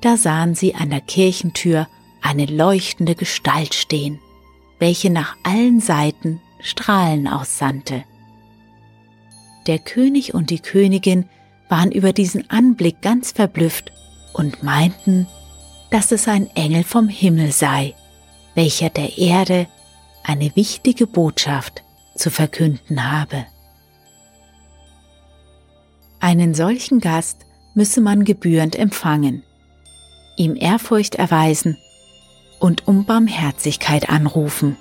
da 0.01 0.17
sahen 0.17 0.55
sie 0.55 0.75
an 0.75 0.89
der 0.89 1.01
Kirchentür 1.01 1.87
eine 2.21 2.45
leuchtende 2.45 3.15
Gestalt 3.15 3.73
stehen, 3.73 4.19
welche 4.79 5.09
nach 5.09 5.35
allen 5.43 5.79
Seiten 5.79 6.41
Strahlen 6.59 7.27
aussandte. 7.27 8.03
Der 9.67 9.79
König 9.79 10.33
und 10.33 10.49
die 10.49 10.59
Königin 10.59 11.25
waren 11.69 11.91
über 11.91 12.13
diesen 12.13 12.49
Anblick 12.49 13.01
ganz 13.01 13.31
verblüfft 13.31 13.91
und 14.33 14.63
meinten, 14.63 15.27
dass 15.91 16.11
es 16.11 16.27
ein 16.27 16.47
Engel 16.55 16.83
vom 16.83 17.07
Himmel 17.07 17.51
sei, 17.51 17.93
welcher 18.55 18.89
der 18.89 19.17
Erde 19.17 19.67
eine 20.23 20.55
wichtige 20.55 21.07
Botschaft 21.07 21.83
zu 22.15 22.29
verkünden 22.29 23.11
habe. 23.11 23.45
Einen 26.21 26.53
solchen 26.53 26.99
Gast 26.99 27.47
müsse 27.73 27.99
man 27.99 28.25
gebührend 28.25 28.75
empfangen, 28.75 29.41
ihm 30.37 30.55
Ehrfurcht 30.55 31.15
erweisen 31.15 31.79
und 32.59 32.87
um 32.87 33.05
Barmherzigkeit 33.05 34.07
anrufen. 34.09 34.77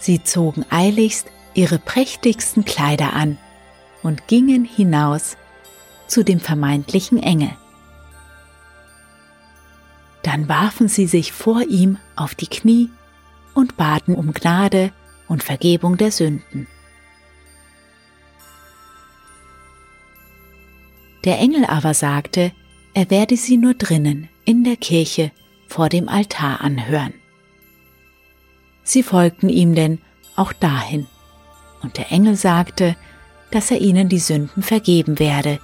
Sie 0.00 0.22
zogen 0.24 0.66
eiligst 0.68 1.28
ihre 1.54 1.78
prächtigsten 1.78 2.64
Kleider 2.64 3.12
an 3.12 3.38
und 4.02 4.26
gingen 4.26 4.64
hinaus 4.64 5.36
zu 6.08 6.24
dem 6.24 6.40
vermeintlichen 6.40 7.22
Engel. 7.22 7.52
Dann 10.24 10.48
warfen 10.48 10.88
sie 10.88 11.06
sich 11.06 11.30
vor 11.30 11.62
ihm 11.62 11.98
auf 12.16 12.34
die 12.34 12.48
Knie 12.48 12.90
und 13.54 13.76
baten 13.76 14.16
um 14.16 14.32
Gnade 14.32 14.90
und 15.28 15.44
Vergebung 15.44 15.96
der 15.96 16.10
Sünden. 16.10 16.66
Der 21.26 21.40
Engel 21.40 21.66
aber 21.66 21.92
sagte, 21.92 22.52
er 22.94 23.10
werde 23.10 23.36
sie 23.36 23.56
nur 23.56 23.74
drinnen 23.74 24.28
in 24.44 24.62
der 24.62 24.76
Kirche 24.76 25.32
vor 25.66 25.88
dem 25.88 26.08
Altar 26.08 26.60
anhören. 26.60 27.12
Sie 28.84 29.02
folgten 29.02 29.48
ihm 29.48 29.74
denn 29.74 29.98
auch 30.36 30.52
dahin, 30.52 31.08
und 31.82 31.98
der 31.98 32.12
Engel 32.12 32.36
sagte, 32.36 32.96
dass 33.50 33.72
er 33.72 33.80
ihnen 33.80 34.08
die 34.08 34.20
Sünden 34.20 34.62
vergeben 34.62 35.18
werde, 35.18 35.58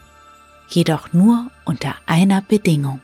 jedoch 0.68 1.12
nur 1.12 1.48
unter 1.64 1.94
einer 2.06 2.42
Bedingung. 2.42 3.00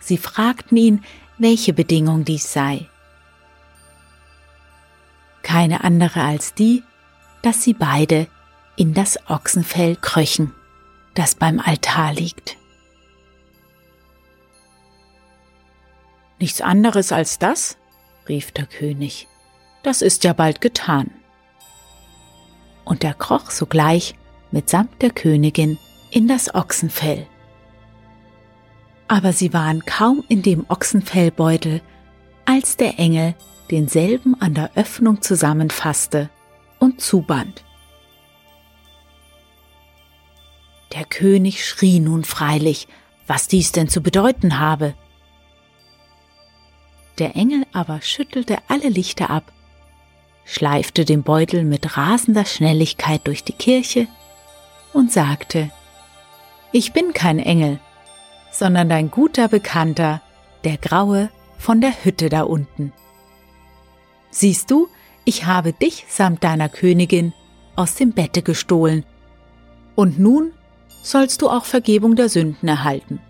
Sie 0.00 0.18
fragten 0.18 0.76
ihn, 0.76 1.04
welche 1.38 1.72
Bedingung 1.72 2.24
dies 2.24 2.52
sei. 2.52 2.88
Keine 5.42 5.84
andere 5.84 6.22
als 6.22 6.54
die, 6.54 6.82
dass 7.42 7.62
sie 7.62 7.74
beide 7.74 8.26
in 8.80 8.94
das 8.94 9.18
Ochsenfell 9.28 9.94
kröchen, 9.94 10.54
das 11.12 11.34
beim 11.34 11.60
Altar 11.60 12.14
liegt. 12.14 12.56
Nichts 16.38 16.62
anderes 16.62 17.12
als 17.12 17.38
das? 17.38 17.76
rief 18.26 18.52
der 18.52 18.64
König. 18.64 19.28
Das 19.82 20.00
ist 20.00 20.24
ja 20.24 20.32
bald 20.32 20.62
getan. 20.62 21.10
Und 22.86 23.04
er 23.04 23.12
kroch 23.12 23.50
sogleich 23.50 24.14
mitsamt 24.50 25.02
der 25.02 25.10
Königin 25.10 25.76
in 26.10 26.26
das 26.26 26.54
Ochsenfell. 26.54 27.26
Aber 29.08 29.34
sie 29.34 29.52
waren 29.52 29.84
kaum 29.84 30.24
in 30.28 30.40
dem 30.40 30.64
Ochsenfellbeutel, 30.70 31.82
als 32.46 32.78
der 32.78 32.98
Engel 32.98 33.34
denselben 33.70 34.40
an 34.40 34.54
der 34.54 34.70
Öffnung 34.74 35.20
zusammenfasste 35.20 36.30
und 36.78 37.02
zuband. 37.02 37.62
Der 40.92 41.04
König 41.04 41.64
schrie 41.64 42.00
nun 42.00 42.24
freilich, 42.24 42.88
was 43.26 43.46
dies 43.46 43.72
denn 43.72 43.88
zu 43.88 44.00
bedeuten 44.00 44.58
habe. 44.58 44.94
Der 47.18 47.36
Engel 47.36 47.64
aber 47.72 48.00
schüttelte 48.02 48.58
alle 48.68 48.88
Lichter 48.88 49.30
ab, 49.30 49.52
schleifte 50.44 51.04
den 51.04 51.22
Beutel 51.22 51.64
mit 51.64 51.96
rasender 51.96 52.44
Schnelligkeit 52.44 53.26
durch 53.26 53.44
die 53.44 53.52
Kirche 53.52 54.08
und 54.92 55.12
sagte, 55.12 55.70
Ich 56.72 56.92
bin 56.92 57.12
kein 57.12 57.38
Engel, 57.38 57.78
sondern 58.50 58.88
dein 58.88 59.10
guter 59.10 59.48
Bekannter, 59.48 60.22
der 60.64 60.76
Graue 60.76 61.30
von 61.58 61.80
der 61.80 62.04
Hütte 62.04 62.30
da 62.30 62.42
unten. 62.42 62.92
Siehst 64.30 64.70
du, 64.70 64.88
ich 65.24 65.46
habe 65.46 65.72
dich 65.72 66.06
samt 66.08 66.42
deiner 66.42 66.68
Königin 66.68 67.32
aus 67.76 67.94
dem 67.94 68.12
Bette 68.12 68.42
gestohlen, 68.42 69.04
und 69.94 70.18
nun 70.18 70.52
sollst 71.02 71.42
du 71.42 71.48
auch 71.48 71.64
Vergebung 71.64 72.16
der 72.16 72.28
Sünden 72.28 72.68
erhalten. 72.68 73.20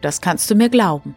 Das 0.00 0.20
kannst 0.20 0.50
du 0.50 0.54
mir 0.54 0.68
glauben. 0.68 1.14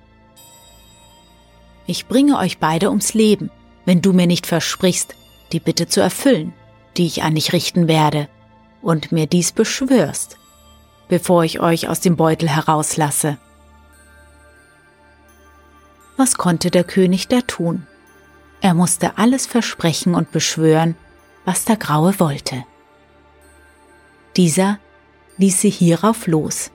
Ich 1.88 2.08
bringe 2.08 2.38
euch 2.38 2.60
beide 2.60 2.89
ums 2.89 3.14
Leben, 3.14 3.51
wenn 3.86 4.01
du 4.01 4.14
mir 4.14 4.28
nicht 4.28 4.47
versprichst, 4.47 5.16
die 5.51 5.60
Bitte 5.60 5.88
zu 5.88 6.01
erfüllen, 6.01 6.53
die 6.97 7.06
ich 7.06 7.24
an 7.24 7.36
dich 7.36 7.53
richten 7.53 7.88
werde, 7.88 8.28
und 8.82 9.12
mir 9.12 9.28
dies 9.28 9.51
beschwörst, 9.51 10.38
bevor 11.08 11.43
ich 11.43 11.60
euch 11.60 11.88
aus 11.88 11.99
dem 11.99 12.16
Beutel 12.16 12.49
herauslasse. 12.49 13.38
Was 16.18 16.36
konnte 16.36 16.72
der 16.72 16.84
König 16.84 17.28
da 17.28 17.41
tun? 17.41 17.86
Er 18.62 18.74
musste 18.74 19.18
alles 19.18 19.45
versprechen 19.45 20.16
und 20.16 20.32
beschwören, 20.32 20.95
was 21.43 21.66
der 21.66 21.76
Graue 21.78 22.20
wollte. 22.20 22.64
Dieser 24.38 24.80
ließ 25.38 25.62
sie 25.62 25.70
hierauf 25.70 26.28
los 26.28 26.72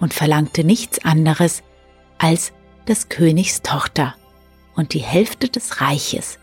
und 0.00 0.14
verlangte 0.14 0.64
nichts 0.64 1.04
anderes 1.04 1.62
als 2.18 2.52
des 2.88 3.08
Königs 3.08 3.62
Tochter 3.62 4.14
und 4.74 4.94
die 4.94 5.00
Hälfte 5.00 5.48
des 5.48 5.80
Reiches, 5.80 6.38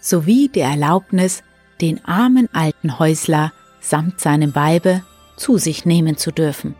sowie 0.00 0.48
die 0.48 0.60
Erlaubnis, 0.60 1.42
den 1.80 2.04
armen 2.04 2.48
alten 2.52 2.98
Häusler 2.98 3.52
samt 3.80 4.20
seinem 4.20 4.54
Weibe 4.54 5.02
zu 5.36 5.58
sich 5.58 5.84
nehmen 5.84 6.16
zu 6.16 6.32
dürfen. 6.32 6.74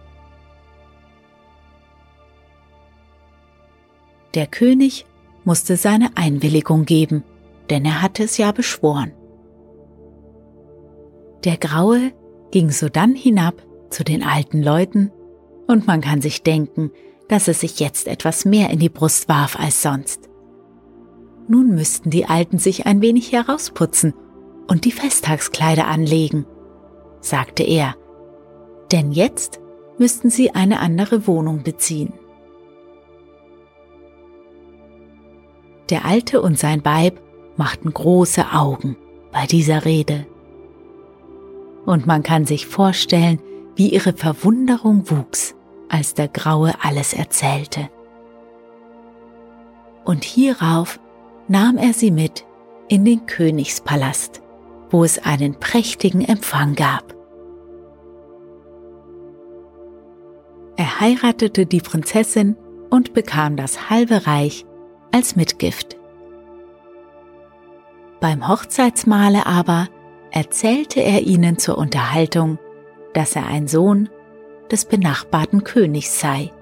Der 4.34 4.46
König 4.46 5.06
musste 5.44 5.76
seine 5.76 6.10
Einwilligung 6.14 6.84
geben, 6.84 7.24
denn 7.70 7.84
er 7.84 8.02
hatte 8.02 8.24
es 8.24 8.36
ja 8.36 8.52
beschworen. 8.52 9.12
Der 11.44 11.56
Graue 11.56 12.12
ging 12.56 12.70
sodann 12.70 13.14
hinab 13.14 13.62
zu 13.90 14.02
den 14.02 14.22
alten 14.22 14.62
Leuten, 14.62 15.12
und 15.66 15.86
man 15.86 16.00
kann 16.00 16.22
sich 16.22 16.42
denken, 16.42 16.90
dass 17.28 17.48
es 17.48 17.60
sich 17.60 17.80
jetzt 17.80 18.08
etwas 18.08 18.46
mehr 18.46 18.70
in 18.70 18.78
die 18.78 18.88
Brust 18.88 19.28
warf 19.28 19.60
als 19.60 19.82
sonst. 19.82 20.30
Nun 21.48 21.74
müssten 21.74 22.08
die 22.08 22.24
Alten 22.24 22.56
sich 22.56 22.86
ein 22.86 23.02
wenig 23.02 23.30
herausputzen 23.30 24.14
und 24.68 24.86
die 24.86 24.90
Festtagskleider 24.90 25.86
anlegen, 25.86 26.46
sagte 27.20 27.62
er, 27.62 27.94
denn 28.90 29.12
jetzt 29.12 29.60
müssten 29.98 30.30
sie 30.30 30.54
eine 30.54 30.80
andere 30.80 31.26
Wohnung 31.26 31.62
beziehen. 31.62 32.14
Der 35.90 36.06
Alte 36.06 36.40
und 36.40 36.58
sein 36.58 36.82
Weib 36.86 37.20
machten 37.58 37.92
große 37.92 38.50
Augen 38.54 38.96
bei 39.30 39.44
dieser 39.44 39.84
Rede 39.84 40.26
und 41.86 42.06
man 42.06 42.22
kann 42.22 42.44
sich 42.44 42.66
vorstellen, 42.66 43.40
wie 43.76 43.88
ihre 43.88 44.12
Verwunderung 44.12 45.08
wuchs, 45.10 45.54
als 45.88 46.14
der 46.14 46.28
Graue 46.28 46.74
alles 46.82 47.14
erzählte. 47.14 47.88
Und 50.04 50.24
hierauf 50.24 51.00
nahm 51.48 51.78
er 51.78 51.92
sie 51.92 52.10
mit 52.10 52.44
in 52.88 53.04
den 53.04 53.26
Königspalast, 53.26 54.42
wo 54.90 55.04
es 55.04 55.18
einen 55.18 55.58
prächtigen 55.58 56.22
Empfang 56.22 56.74
gab. 56.74 57.14
Er 60.76 61.00
heiratete 61.00 61.66
die 61.66 61.80
Prinzessin 61.80 62.56
und 62.90 63.14
bekam 63.14 63.56
das 63.56 63.90
halbe 63.90 64.26
Reich 64.26 64.64
als 65.12 65.36
Mitgift. 65.36 65.96
Beim 68.20 68.48
Hochzeitsmale 68.48 69.46
aber 69.46 69.88
erzählte 70.36 71.00
er 71.00 71.22
ihnen 71.22 71.56
zur 71.56 71.78
Unterhaltung, 71.78 72.58
dass 73.14 73.36
er 73.36 73.46
ein 73.46 73.68
Sohn 73.68 74.10
des 74.70 74.84
benachbarten 74.84 75.64
Königs 75.64 76.20
sei. 76.20 76.52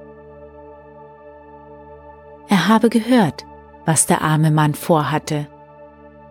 Er 2.48 2.68
habe 2.68 2.88
gehört, 2.88 3.44
was 3.84 4.06
der 4.06 4.22
arme 4.22 4.52
Mann 4.52 4.74
vorhatte, 4.74 5.48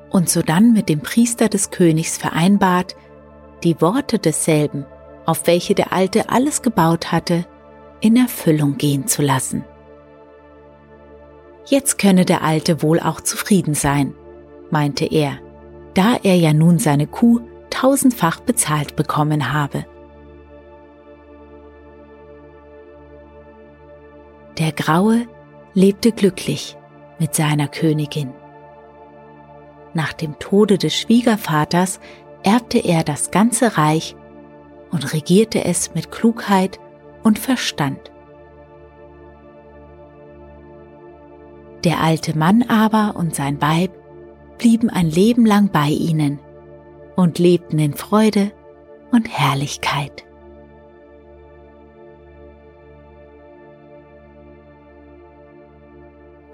und 0.09 0.29
sodann 0.29 0.71
mit 0.71 0.87
dem 0.87 1.01
Priester 1.01 1.49
des 1.49 1.69
Königs 1.69 2.17
vereinbart, 2.17 2.95
die 3.65 3.81
Worte 3.81 4.19
desselben, 4.19 4.85
auf 5.25 5.45
welche 5.45 5.75
der 5.75 5.91
Alte 5.91 6.29
alles 6.29 6.61
gebaut 6.61 7.11
hatte, 7.11 7.45
in 7.99 8.15
Erfüllung 8.15 8.77
gehen 8.77 9.05
zu 9.07 9.21
lassen. 9.21 9.65
Jetzt 11.65 11.99
könne 11.99 12.23
der 12.23 12.41
Alte 12.41 12.81
wohl 12.81 13.01
auch 13.01 13.19
zufrieden 13.19 13.73
sein, 13.73 14.13
meinte 14.71 15.03
er 15.03 15.39
da 15.93 16.17
er 16.23 16.35
ja 16.35 16.53
nun 16.53 16.79
seine 16.79 17.07
Kuh 17.07 17.41
tausendfach 17.69 18.39
bezahlt 18.39 18.95
bekommen 18.95 19.53
habe. 19.53 19.85
Der 24.57 24.71
Graue 24.71 25.27
lebte 25.73 26.11
glücklich 26.11 26.77
mit 27.19 27.33
seiner 27.33 27.67
Königin. 27.67 28.31
Nach 29.93 30.13
dem 30.13 30.37
Tode 30.39 30.77
des 30.77 30.95
Schwiegervaters 30.95 31.99
erbte 32.43 32.79
er 32.79 33.03
das 33.03 33.31
ganze 33.31 33.77
Reich 33.77 34.15
und 34.91 35.13
regierte 35.13 35.65
es 35.65 35.95
mit 35.95 36.11
Klugheit 36.11 36.79
und 37.23 37.39
Verstand. 37.39 38.11
Der 41.83 42.01
alte 42.01 42.37
Mann 42.37 42.63
aber 42.63 43.15
und 43.15 43.35
sein 43.35 43.61
Weib 43.61 43.91
blieben 44.57 44.89
ein 44.89 45.09
Leben 45.09 45.45
lang 45.45 45.69
bei 45.69 45.89
ihnen 45.89 46.39
und 47.15 47.39
lebten 47.39 47.79
in 47.79 47.93
Freude 47.93 48.51
und 49.11 49.27
Herrlichkeit. 49.29 50.25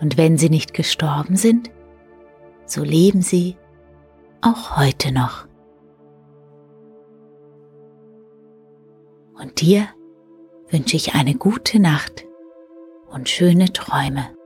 Und 0.02 0.18
wenn 0.18 0.38
sie 0.38 0.50
nicht 0.50 0.74
gestorben 0.74 1.36
sind, 1.36 1.72
so 2.66 2.84
leben 2.84 3.22
sie 3.22 3.58
auch 4.42 4.78
heute 4.78 5.12
noch. 5.12 5.48
Und 9.34 9.62
dir 9.62 9.88
wünsche 10.70 10.96
ich 10.96 11.16
eine 11.16 11.36
gute 11.36 11.80
Nacht 11.80 12.26
und 13.10 13.30
schöne 13.30 13.74
Träume. 13.74 14.39